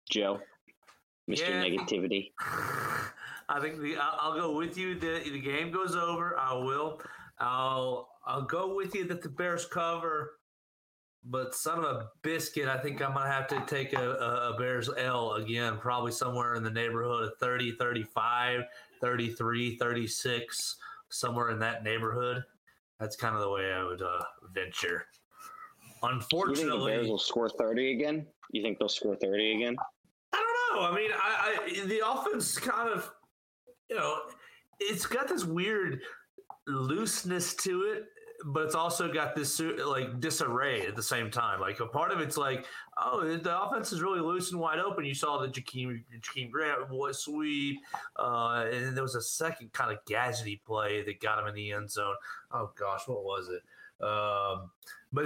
[0.09, 0.39] Joe,
[1.29, 1.49] Mr.
[1.49, 1.63] Yeah.
[1.63, 2.31] Negativity.
[3.49, 4.97] I think the I'll, I'll go with you.
[4.97, 6.37] The the game goes over.
[6.37, 7.01] I will.
[7.39, 10.33] I'll I'll go with you that the Bears cover.
[11.25, 14.89] But son of a biscuit, I think I'm gonna have to take a, a, Bears
[14.97, 18.61] L again, probably somewhere in the neighborhood of 30, 35,
[19.01, 20.77] 33, 36,
[21.09, 22.41] somewhere in that neighborhood.
[23.01, 24.23] That's kind of the way I would uh,
[24.53, 25.07] venture.
[25.83, 28.25] You think the Unfortunately, Bears will score 30 again?
[28.51, 29.75] You think they'll score 30 again?
[30.31, 30.87] I don't know.
[30.87, 33.11] I mean, I, I the offense kind of,
[33.89, 34.19] you know,
[34.79, 36.01] it's got this weird
[36.67, 38.05] looseness to it,
[38.45, 41.59] but it's also got this like disarray at the same time.
[41.59, 42.65] Like a part of it's like,
[42.97, 45.05] oh, the offense is really loose and wide open.
[45.05, 47.79] You saw the Jakeem Jakeem Grant was sweep,
[48.17, 51.55] uh, and then there was a second kind of gadgety play that got him in
[51.55, 52.15] the end zone.
[52.51, 53.61] Oh gosh, what was it?
[54.01, 54.71] Um,
[55.11, 55.25] but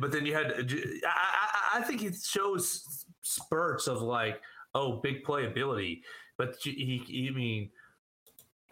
[0.00, 4.40] but then you had I, I, I think it shows spurts of like
[4.74, 6.00] oh big playability,
[6.38, 7.70] but he, he I mean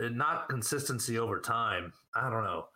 [0.00, 1.92] not consistency over time.
[2.14, 2.66] I don't know.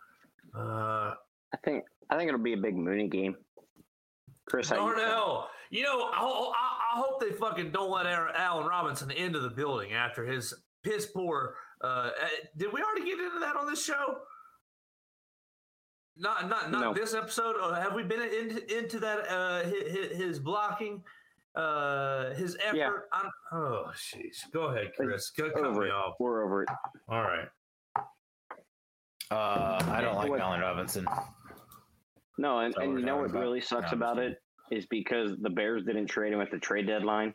[0.55, 1.15] Uh,
[1.53, 3.37] I think I think it'll be a big Mooney game.
[4.47, 4.97] Chris, how you?
[4.97, 9.41] Darnell, you know, I, I, I hope they fucking don't let Aaron, Allen Robinson into
[9.41, 11.55] the building after his piss poor.
[11.83, 14.19] Uh, eh, did we already get into that on this show?
[16.17, 16.95] Not, not, not No.
[16.95, 17.57] this episode.
[17.75, 19.29] Have we been into, into that?
[19.31, 21.03] Uh, his, his blocking,
[21.55, 22.77] uh, his effort.
[22.77, 22.91] Yeah.
[23.13, 24.51] I'm, oh, jeez.
[24.53, 25.31] Go ahead, Chris.
[25.31, 25.93] Go, cut Over me it.
[25.93, 26.15] off.
[26.21, 26.69] We're over it.
[27.09, 27.49] All right.
[29.31, 31.07] Uh, I don't like What- Allen Robinson.
[32.39, 33.99] No, and, So and you know what about really sucks Robinson.
[33.99, 34.39] about it
[34.71, 37.35] is because the Bears didn't trade him at the trade deadline.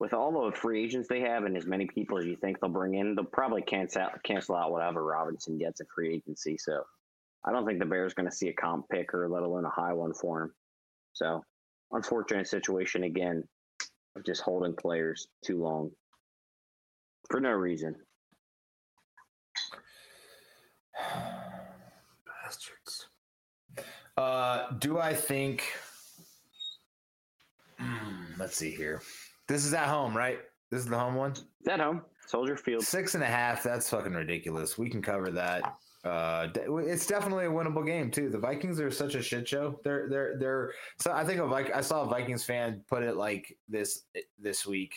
[0.00, 2.68] With all the free agents they have and as many people as you think they'll
[2.68, 6.58] bring in, they'll probably cancel out, cancel out whatever Robinson gets in free agency.
[6.58, 6.82] So
[7.44, 9.64] I don't think the Bears are going to see a comp pick or let alone
[9.64, 10.54] a high one for him.
[11.12, 11.42] So
[11.94, 13.42] unfortunate situation again
[14.16, 15.90] of just holding players too long
[17.30, 17.96] for no reason.
[22.26, 23.08] Bastards.
[24.16, 25.64] Uh, do I think?
[27.78, 29.02] Hmm, let's see here.
[29.48, 30.38] This is at home, right?
[30.70, 31.34] This is the home one.
[31.64, 32.02] That home?
[32.26, 32.84] Soldier Field.
[32.84, 33.62] Six and a half.
[33.62, 34.78] That's fucking ridiculous.
[34.78, 35.76] We can cover that.
[36.04, 38.28] Uh, it's definitely a winnable game too.
[38.28, 39.80] The Vikings are such a shit show.
[39.84, 40.72] They're they're they're.
[41.00, 44.02] So I think a Vik- I saw a Vikings fan put it like this
[44.38, 44.92] this week.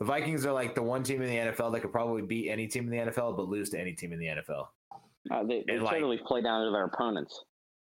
[0.00, 2.66] The Vikings are like the one team in the NFL that could probably beat any
[2.66, 4.66] team in the NFL, but lose to any team in the NFL.
[5.30, 7.42] Uh, they they And, like- totally play down to their opponents.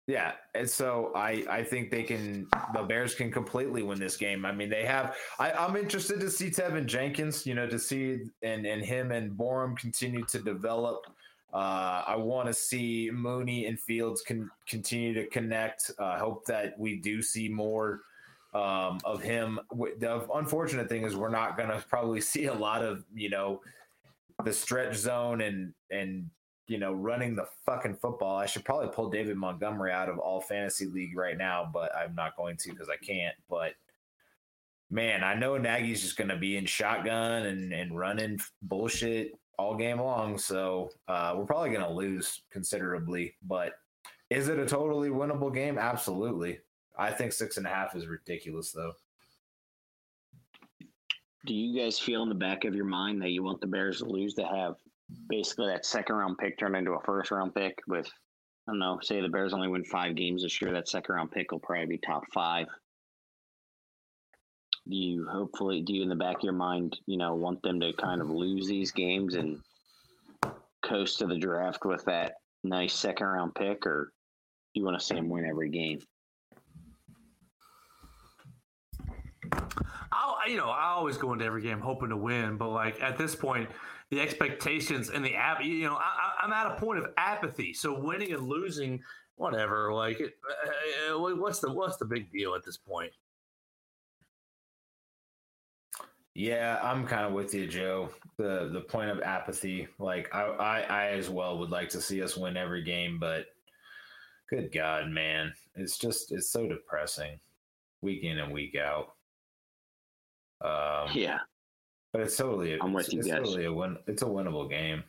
[0.06, 4.46] Yeah, and so I I think they can the Bears can completely win this game.
[4.46, 5.14] I mean, they have.
[5.38, 7.44] I, I'm interested to see Teven Jenkins.
[7.44, 11.04] You know, to see and and him and Borom continue to develop.
[11.52, 15.90] Uh, I want to see Mooney and Fields can continue to connect.
[15.98, 18.02] I uh, hope that we do see more
[18.54, 19.58] um, of him.
[19.70, 23.60] The unfortunate thing is we're not going to probably see a lot of you know
[24.44, 26.28] the stretch zone and and
[26.68, 28.36] you know, running the fucking football.
[28.36, 32.14] I should probably pull David Montgomery out of all fantasy league right now, but I'm
[32.14, 33.34] not going to because I can't.
[33.48, 33.72] But
[34.90, 39.74] man, I know Nagy's just going to be in shotgun and, and running bullshit all
[39.74, 40.38] game long.
[40.38, 43.34] So uh, we're probably going to lose considerably.
[43.46, 43.72] But
[44.30, 45.78] is it a totally winnable game?
[45.78, 46.60] Absolutely.
[46.98, 48.92] I think six and a half is ridiculous, though.
[51.46, 53.98] Do you guys feel in the back of your mind that you want the Bears
[53.98, 54.74] to lose to have
[55.28, 58.06] basically that second round pick turn into a first round pick with,
[58.68, 61.30] I don't know, say the Bears only win five games this year, that second round
[61.30, 62.66] pick will probably be top five.
[64.88, 67.78] Do you hopefully, do you in the back of your mind, you know, want them
[67.80, 69.60] to kind of lose these games and
[70.82, 74.12] coast to the draft with that nice second round pick, or
[74.72, 76.00] you want to see them win every game?
[80.10, 83.18] I'll, you know, I always go into every game hoping to win, but like at
[83.18, 83.68] this point,
[84.10, 87.74] the expectations and the app, you know, I, am at a point of apathy.
[87.74, 89.02] So winning and losing,
[89.36, 89.92] whatever.
[89.92, 90.32] Like, it,
[91.12, 93.12] uh, what's the what's the big deal at this point?
[96.38, 98.10] Yeah, I'm kind of with you, Joe.
[98.36, 102.22] The the point of apathy, like I, I, I as well would like to see
[102.22, 103.46] us win every game, but
[104.48, 107.40] good God, man, it's just it's so depressing,
[108.02, 109.14] week in and week out.
[110.64, 111.38] Um, yeah,
[112.12, 112.78] but it's totally.
[112.80, 113.38] I'm with you it's guys.
[113.38, 113.98] Totally a win.
[114.06, 115.02] It's a winnable game.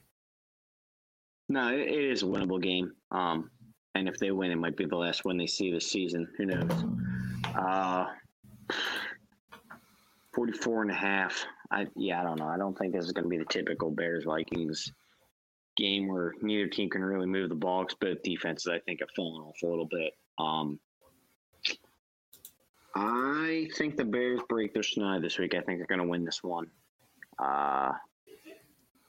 [1.47, 2.91] No, it, it is a winnable game.
[3.11, 3.51] Um,
[3.93, 6.27] and if they win, it might be the last one they see this season.
[6.39, 6.85] Who knows?
[7.55, 8.07] Uh,
[10.33, 11.45] 44 and a half.
[11.71, 12.47] I yeah, I don't know.
[12.47, 14.91] I don't think this is going to be the typical Bears Vikings
[15.77, 17.85] game where neither team can really move the ball.
[17.99, 20.13] Both defenses, I think, have fallen off a little bit.
[20.37, 20.79] Um,
[22.95, 25.53] I think the Bears break their schneid this week.
[25.53, 26.67] I think they're going to win this one.
[27.37, 27.93] Uh,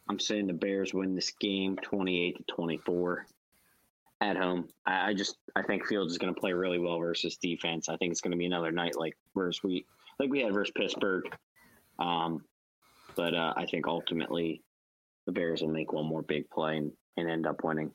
[0.09, 3.27] I'm saying the Bears win this game 28 to 24
[4.21, 4.69] at home.
[4.87, 7.89] I, I just I think Fields is going to play really well versus defense.
[7.89, 9.87] I think it's going to be another night like versus we
[10.21, 11.25] like we had versus Pittsburgh.
[11.99, 12.45] Um,
[13.17, 14.63] but uh, I think ultimately
[15.27, 17.91] the Bears will make one more big play and, and end up winning.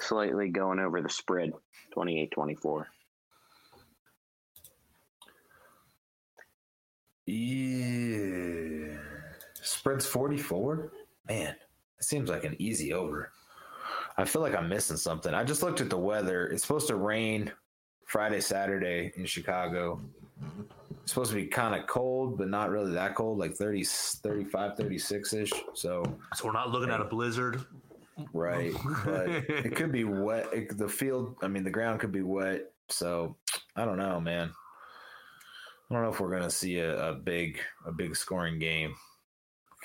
[0.00, 1.50] Slightly going over the spread
[1.92, 2.86] 28 24.
[7.26, 8.96] Yeah.
[9.54, 10.92] Spread's 44?
[11.28, 13.32] Man, it seems like an easy over.
[14.16, 15.34] I feel like I'm missing something.
[15.34, 16.46] I just looked at the weather.
[16.46, 17.52] It's supposed to rain
[18.06, 20.00] Friday, Saturday in Chicago.
[21.08, 24.76] It's supposed to be kind of cold, but not really that cold, like 30, 35,
[24.76, 25.50] 36 ish.
[25.72, 26.04] So,
[26.34, 27.64] so we're not looking at a blizzard.
[28.34, 28.74] Right.
[29.06, 30.48] But it could be wet.
[30.52, 32.72] It, the field, I mean, the ground could be wet.
[32.90, 33.36] So
[33.74, 34.50] I don't know, man.
[35.88, 38.94] I don't know if we're going to see a, a big a big scoring game.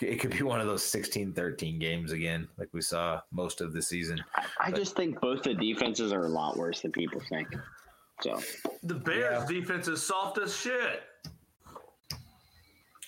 [0.02, 3.82] It could be one of those 16-13 games again, like we saw most of the
[3.82, 4.22] season.
[4.36, 7.48] I, I just think both the defenses are a lot worse than people think.
[8.22, 8.39] So
[8.84, 9.59] the Bears' yeah.
[9.59, 11.03] defense is soft as shit.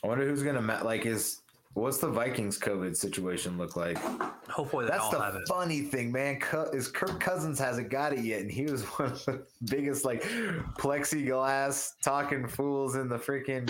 [0.04, 1.42] I wonder who's going to like is
[1.76, 3.98] What's the Vikings COVID situation look like?
[4.48, 6.40] Hopefully, that's the funny thing, man.
[6.72, 10.24] Is Kirk Cousins hasn't got it yet, and he was one of the biggest like
[10.80, 13.70] plexiglass talking fools in the freaking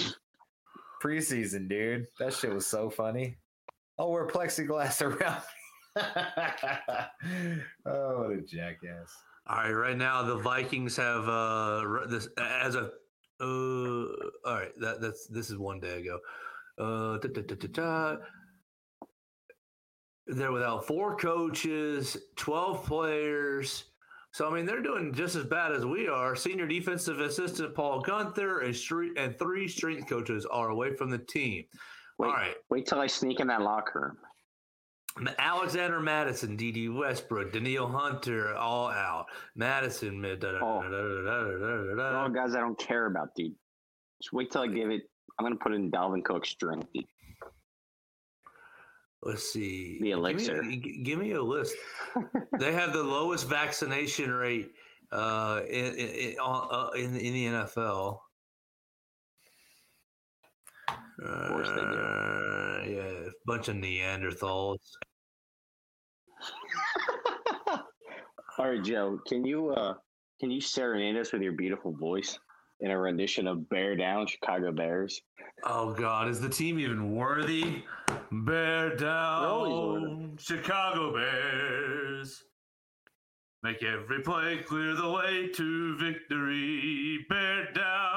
[1.03, 2.05] preseason, dude.
[2.19, 3.37] That shit was so funny.
[3.97, 5.41] Oh, we're plexiglass around.
[7.87, 9.15] oh, what a jackass!
[9.47, 12.91] All right, right now the Vikings have uh this as a
[13.41, 16.19] uh all right that that's this is one day ago.
[16.77, 18.17] Uh, da, da, da,
[20.27, 23.85] they're without four coaches, 12 players.
[24.31, 26.35] So, I mean, they're doing just as bad as we are.
[26.35, 31.19] Senior defensive assistant Paul Guenther and, street, and three strength coaches are away from the
[31.19, 31.63] team.
[32.17, 32.55] Wait, All right.
[32.69, 34.17] Wait till I sneak in that locker room.
[35.39, 39.27] Alexander Mattison, Dede Westbrook, Danielle Hunter, all out.
[39.55, 42.17] Madison, da, da, oh.
[42.17, 43.53] all guys I don't care about, dude.
[44.21, 45.03] Just wait till I give it
[45.37, 46.87] I'm gonna put in Dalvin Cook's strength.
[49.21, 49.99] Let's see.
[50.01, 50.61] The elixir.
[50.61, 51.75] Give me, give me a list.
[52.59, 54.71] they have the lowest vaccination rate
[55.11, 58.19] uh, in in, uh, in, in the NFL.
[61.23, 62.34] Of course they do.
[63.45, 64.79] Bunch of Neanderthals.
[68.57, 69.19] All right, Joe.
[69.27, 69.93] Can you uh,
[70.39, 72.37] can you serenade us with your beautiful voice?
[72.81, 75.21] in a rendition of Bear Down, Chicago Bears.
[75.63, 77.83] Oh God, is the team even worthy?
[78.31, 82.43] Bear down, Chicago Bears.
[83.63, 87.25] Make every play clear the way to victory.
[87.29, 88.14] Bear down,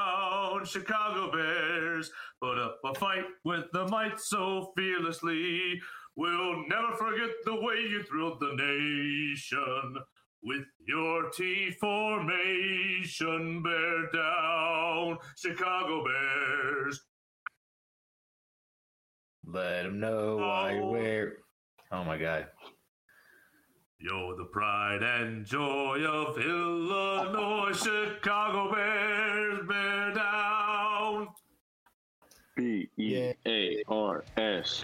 [0.65, 2.11] Chicago Bears.
[2.41, 5.81] Put up a fight with the might so fearlessly.
[6.15, 9.97] We'll never forget the way you thrilled the nation.
[10.41, 17.01] With your T formation, bear down, Chicago Bears.
[19.45, 20.91] Let them know why Oh.
[20.91, 21.43] we're.
[21.91, 22.47] Oh my god.
[23.99, 30.48] You're the pride and joy of Illinois, Chicago Bears, bear down.
[32.59, 34.83] B E A R S.